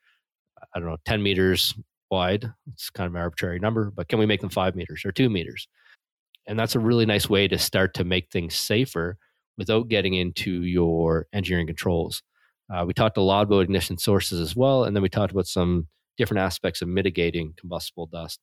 I 0.73 0.79
don't 0.79 0.89
know 0.89 0.97
10 1.05 1.21
meters 1.21 1.75
wide, 2.09 2.51
it's 2.73 2.89
kind 2.89 3.07
of 3.07 3.15
an 3.15 3.21
arbitrary 3.21 3.59
number, 3.59 3.91
but 3.91 4.07
can 4.07 4.19
we 4.19 4.25
make 4.25 4.41
them 4.41 4.49
five 4.49 4.75
meters 4.75 5.03
or 5.05 5.11
two 5.11 5.29
meters? 5.29 5.67
And 6.47 6.57
that's 6.57 6.75
a 6.75 6.79
really 6.79 7.05
nice 7.05 7.29
way 7.29 7.47
to 7.47 7.57
start 7.57 7.93
to 7.95 8.03
make 8.03 8.29
things 8.31 8.55
safer 8.55 9.17
without 9.57 9.89
getting 9.89 10.15
into 10.15 10.63
your 10.63 11.27
engineering 11.33 11.67
controls. 11.67 12.23
Uh, 12.73 12.85
we 12.85 12.93
talked 12.93 13.17
a 13.17 13.21
lot 13.21 13.43
about 13.43 13.59
ignition 13.59 13.97
sources 13.97 14.39
as 14.39 14.55
well, 14.55 14.85
and 14.85 14.95
then 14.95 15.03
we 15.03 15.09
talked 15.09 15.31
about 15.31 15.47
some 15.47 15.87
different 16.17 16.39
aspects 16.39 16.81
of 16.81 16.87
mitigating 16.87 17.53
combustible 17.57 18.07
dust. 18.07 18.39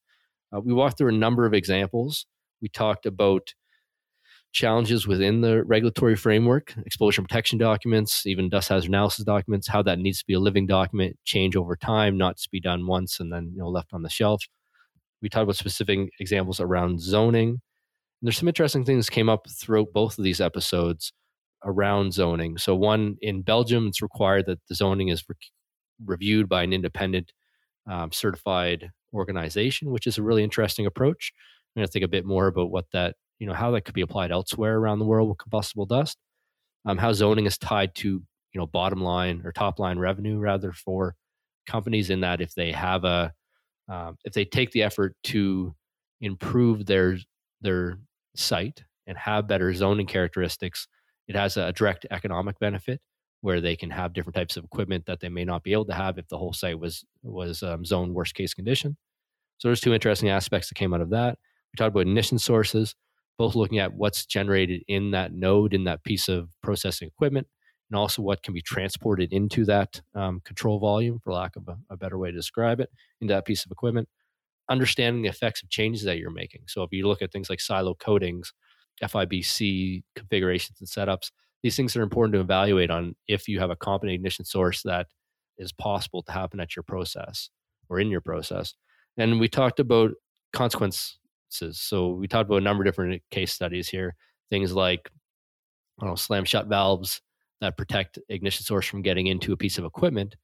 Uh, 0.54 0.60
we 0.60 0.72
walked 0.72 0.98
through 0.98 1.08
a 1.08 1.18
number 1.18 1.46
of 1.46 1.54
examples. 1.54 2.26
We 2.60 2.68
talked 2.68 3.06
about 3.06 3.54
challenges 4.52 5.06
within 5.06 5.40
the 5.42 5.62
regulatory 5.64 6.16
framework, 6.16 6.74
explosion 6.86 7.24
protection 7.24 7.58
documents, 7.58 8.26
even 8.26 8.48
dust 8.48 8.70
hazard 8.70 8.88
analysis 8.88 9.24
documents, 9.24 9.68
how 9.68 9.82
that 9.82 9.98
needs 9.98 10.18
to 10.20 10.26
be 10.26 10.34
a 10.34 10.40
living 10.40 10.66
document, 10.66 11.16
change 11.24 11.54
over 11.54 11.76
time, 11.76 12.16
not 12.16 12.38
to 12.38 12.48
be 12.50 12.60
done 12.60 12.86
once 12.86 13.20
and 13.20 13.32
then 13.32 13.50
you 13.52 13.58
know 13.58 13.68
left 13.68 13.92
on 13.92 14.02
the 14.02 14.08
shelf. 14.08 14.42
We 15.20 15.28
talked 15.28 15.44
about 15.44 15.56
specific 15.56 16.10
examples 16.20 16.60
around 16.60 17.00
zoning. 17.00 17.48
And 17.50 17.60
there's 18.26 18.38
some 18.38 18.48
interesting 18.48 18.84
things 18.84 19.10
came 19.10 19.28
up 19.28 19.46
throughout 19.50 19.92
both 19.92 20.18
of 20.18 20.24
these 20.24 20.40
episodes 20.40 21.12
around 21.64 22.12
zoning. 22.12 22.56
So 22.58 22.74
one 22.74 23.16
in 23.20 23.42
Belgium, 23.42 23.88
it's 23.88 24.02
required 24.02 24.46
that 24.46 24.60
the 24.68 24.74
zoning 24.74 25.08
is 25.08 25.24
re- 25.28 25.36
reviewed 26.04 26.48
by 26.48 26.62
an 26.62 26.72
independent 26.72 27.32
um, 27.90 28.12
certified 28.12 28.90
organization, 29.12 29.90
which 29.90 30.06
is 30.06 30.18
a 30.18 30.22
really 30.22 30.44
interesting 30.44 30.86
approach. 30.86 31.32
I'm 31.76 31.80
going 31.80 31.86
to 31.86 31.92
think 31.92 32.04
a 32.04 32.08
bit 32.08 32.24
more 32.24 32.46
about 32.46 32.70
what 32.70 32.86
that, 32.92 33.16
you 33.38 33.46
know, 33.46 33.54
how 33.54 33.70
that 33.72 33.82
could 33.82 33.94
be 33.94 34.00
applied 34.00 34.32
elsewhere 34.32 34.76
around 34.76 34.98
the 34.98 35.04
world 35.04 35.28
with 35.28 35.38
combustible 35.38 35.86
dust. 35.86 36.16
Um, 36.86 36.98
how 36.98 37.12
zoning 37.12 37.46
is 37.46 37.58
tied 37.58 37.94
to, 37.96 38.08
you 38.08 38.60
know, 38.60 38.66
bottom 38.66 39.02
line 39.02 39.42
or 39.44 39.52
top 39.52 39.78
line 39.78 39.98
revenue 39.98 40.38
rather 40.38 40.72
for 40.72 41.14
companies 41.66 42.10
in 42.10 42.20
that 42.20 42.40
if 42.40 42.54
they 42.54 42.72
have 42.72 43.04
a, 43.04 43.32
um, 43.88 44.16
if 44.24 44.32
they 44.32 44.44
take 44.44 44.70
the 44.72 44.82
effort 44.82 45.14
to 45.24 45.74
improve 46.20 46.86
their 46.86 47.18
their 47.60 47.98
site 48.34 48.84
and 49.06 49.16
have 49.18 49.48
better 49.48 49.72
zoning 49.74 50.06
characteristics, 50.06 50.86
it 51.26 51.36
has 51.36 51.56
a 51.56 51.72
direct 51.72 52.06
economic 52.10 52.58
benefit 52.58 53.00
where 53.40 53.60
they 53.60 53.76
can 53.76 53.90
have 53.90 54.12
different 54.12 54.34
types 54.34 54.56
of 54.56 54.64
equipment 54.64 55.06
that 55.06 55.20
they 55.20 55.28
may 55.28 55.44
not 55.44 55.62
be 55.62 55.72
able 55.72 55.84
to 55.84 55.94
have 55.94 56.18
if 56.18 56.26
the 56.28 56.38
whole 56.38 56.52
site 56.52 56.78
was 56.78 57.04
was 57.22 57.62
um, 57.62 57.84
zone 57.84 58.14
worst 58.14 58.34
case 58.34 58.54
condition. 58.54 58.96
So 59.58 59.68
there's 59.68 59.80
two 59.80 59.94
interesting 59.94 60.28
aspects 60.28 60.68
that 60.68 60.76
came 60.76 60.94
out 60.94 61.00
of 61.00 61.10
that. 61.10 61.38
We 61.72 61.76
talked 61.76 61.94
about 61.94 62.00
ignition 62.00 62.38
sources, 62.38 62.94
both 63.38 63.54
looking 63.54 63.78
at 63.78 63.94
what's 63.94 64.26
generated 64.26 64.82
in 64.88 65.12
that 65.12 65.32
node 65.32 65.74
in 65.74 65.84
that 65.84 66.02
piece 66.04 66.28
of 66.28 66.48
processing 66.62 67.08
equipment, 67.08 67.46
and 67.90 67.98
also 67.98 68.22
what 68.22 68.42
can 68.42 68.54
be 68.54 68.62
transported 68.62 69.32
into 69.32 69.64
that 69.66 70.00
um, 70.14 70.40
control 70.44 70.78
volume, 70.78 71.20
for 71.22 71.32
lack 71.32 71.56
of 71.56 71.68
a, 71.68 71.76
a 71.90 71.96
better 71.96 72.18
way 72.18 72.30
to 72.30 72.36
describe 72.36 72.80
it, 72.80 72.90
into 73.20 73.32
that 73.32 73.44
piece 73.44 73.64
of 73.64 73.70
equipment. 73.70 74.08
Understanding 74.70 75.22
the 75.22 75.28
effects 75.28 75.62
of 75.62 75.70
changes 75.70 76.04
that 76.04 76.18
you're 76.18 76.30
making. 76.30 76.62
So 76.66 76.82
if 76.82 76.92
you 76.92 77.06
look 77.06 77.22
at 77.22 77.32
things 77.32 77.48
like 77.48 77.60
silo 77.60 77.94
coatings, 77.94 78.52
FIBC 79.02 80.02
configurations 80.14 80.80
and 80.80 80.88
setups, 80.88 81.30
these 81.62 81.76
things 81.76 81.96
are 81.96 82.02
important 82.02 82.34
to 82.34 82.40
evaluate 82.40 82.90
on 82.90 83.16
if 83.26 83.48
you 83.48 83.60
have 83.60 83.70
a 83.70 83.76
competent 83.76 84.14
ignition 84.14 84.44
source 84.44 84.82
that 84.82 85.06
is 85.56 85.72
possible 85.72 86.22
to 86.22 86.32
happen 86.32 86.60
at 86.60 86.76
your 86.76 86.82
process 86.82 87.50
or 87.88 87.98
in 87.98 88.10
your 88.10 88.20
process. 88.20 88.74
And 89.16 89.40
we 89.40 89.48
talked 89.48 89.80
about 89.80 90.12
consequences. 91.48 91.80
So 91.80 92.10
we 92.10 92.28
talked 92.28 92.48
about 92.48 92.58
a 92.58 92.62
number 92.64 92.82
of 92.82 92.86
different 92.86 93.22
case 93.30 93.52
studies 93.52 93.88
here. 93.88 94.14
Things 94.50 94.72
like 94.72 95.10
I 96.00 96.04
don't 96.04 96.10
know, 96.10 96.16
slam 96.16 96.44
shut 96.44 96.66
valves 96.66 97.20
that 97.60 97.76
protect 97.76 98.18
ignition 98.28 98.64
source 98.64 98.86
from 98.86 99.02
getting 99.02 99.26
into 99.26 99.52
a 99.52 99.56
piece 99.56 99.78
of 99.78 99.84
equipment, 99.84 100.36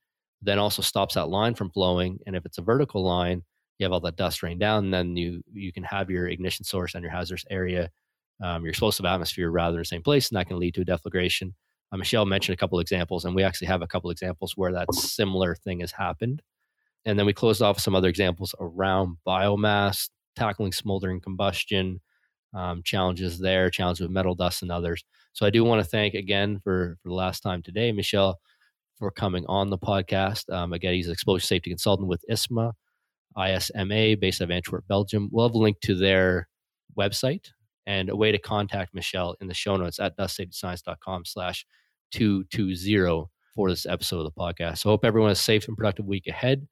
then 0.43 0.59
also 0.59 0.83
stops 0.83 1.15
that 1.15 1.29
line 1.29 1.55
from 1.55 1.71
flowing. 1.71 2.19
And 2.27 2.35
if 2.35 2.45
it's 2.45 2.59
a 2.59 2.63
vertical 2.63 3.05
line, 3.05 3.45
you 3.79 3.85
have 3.85 3.93
all 3.93 4.01
that 4.01 4.17
dust 4.17 4.43
rain 4.43 4.59
down, 4.59 4.85
and 4.85 4.95
then 4.95 5.17
you 5.17 5.43
you 5.53 5.73
can 5.73 5.85
have 5.85 6.11
your 6.11 6.29
ignition 6.29 6.65
source 6.65 6.95
and 6.95 7.03
your 7.03 7.13
hazardous 7.13 7.45
area 7.51 7.91
um, 8.43 8.63
your 8.63 8.71
explosive 8.71 9.07
atmosphere 9.07 9.51
rather 9.51 9.77
in 9.77 9.83
the 9.83 9.87
same 9.87 10.03
place, 10.03 10.29
and 10.29 10.37
that 10.37 10.49
can 10.49 10.59
lead 10.59 10.75
to 10.75 10.83
a 10.83 10.85
deflagration. 10.85 11.53
Uh, 11.93 11.97
Michel 11.97 12.27
mentioned 12.27 12.55
a 12.55 12.57
couple 12.57 12.81
examples, 12.81 13.25
and 13.25 13.35
we 13.35 13.45
actually 13.45 13.69
have 13.69 13.83
a 13.83 13.87
couple 13.87 14.11
examples 14.11 14.57
where 14.57 14.73
that 14.73 14.93
similar 14.93 15.55
thing 15.55 15.81
has 15.81 15.93
happened. 15.93 16.43
And 17.05 17.19
then 17.19 17.27
we 17.27 17.33
closed 17.33 17.63
off 17.63 17.79
some 17.79 17.95
other 17.95 18.09
examples 18.09 18.55
around 18.59 19.19
biomass, 19.27 20.09
tackling 20.37 20.73
smoldering 20.73 21.21
combustion, 21.21 22.01
um, 22.55 22.83
challenges 22.85 23.39
there, 23.39 23.71
challenges 23.71 24.01
with 24.01 24.11
metal 24.11 24.35
dust, 24.35 24.63
and 24.63 24.71
others. 24.71 25.05
So 25.33 25.45
I 25.45 25.51
do 25.51 25.65
want 25.65 25.83
to 25.83 25.89
thank 25.89 26.15
again 26.15 26.61
for, 26.63 26.97
for 27.03 27.09
the 27.09 27.15
last 27.15 27.41
time 27.41 27.63
today, 27.63 27.93
Michel, 27.93 28.39
for 28.99 29.11
coming 29.11 29.45
on 29.49 29.71
the 29.71 29.79
podcast. 29.79 30.53
Um, 30.53 30.73
again, 30.73 30.95
he's 30.95 31.07
an 31.07 31.13
explosion 31.13 31.47
safety 31.47 31.71
consultant 31.71 32.09
with 32.09 32.25
ISMA, 32.31 32.73
ISMA, 33.37 34.21
based 34.21 34.41
out 34.41 34.45
of 34.45 34.51
Antwerp, 34.53 34.87
Belgium. 34.89 35.29
We'll 35.33 35.49
have 35.49 35.55
a 35.55 35.59
link 35.59 35.81
to 35.83 35.95
their 35.97 36.49
website 36.97 37.49
and 37.87 38.09
a 38.09 38.17
way 38.17 38.33
to 38.33 38.39
contact 38.39 38.95
Michel 38.95 39.35
in 39.41 39.49
the 39.49 39.55
show 39.55 39.77
notes 39.77 39.99
at 39.99 40.17
dustsafetyscience.com 40.17 41.25
slash 41.25 41.67
220 42.13 43.27
for 43.55 43.71
this 43.71 43.87
episode 43.87 44.21
of 44.21 44.25
the 44.25 44.41
podcast. 44.41 44.79
So 44.79 44.91
I 44.91 44.93
hope 44.93 45.05
everyone 45.05 45.31
has 45.31 45.39
a 45.39 45.43
safe 45.43 45.69
and 45.69 45.77
productive 45.77 46.07
week 46.07 46.27
ahead. 46.27 46.67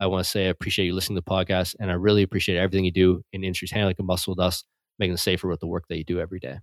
I 0.00 0.06
want 0.06 0.24
to 0.24 0.30
say 0.30 0.46
I 0.46 0.50
appreciate 0.50 0.86
you 0.86 0.94
listening 0.94 1.16
to 1.16 1.22
the 1.24 1.30
podcast 1.30 1.74
and 1.80 1.90
I 1.90 1.94
really 1.94 2.22
appreciate 2.22 2.58
everything 2.58 2.84
you 2.84 2.92
do 2.92 3.22
in 3.32 3.44
industries 3.44 3.70
handling 3.70 3.96
combustible 3.96 4.34
dust, 4.34 4.66
making 4.98 5.14
it 5.14 5.18
safer 5.18 5.48
with 5.48 5.60
the 5.60 5.66
work 5.66 5.84
that 5.88 5.96
you 5.96 6.04
do 6.04 6.20
every 6.20 6.38
day. 6.38 6.58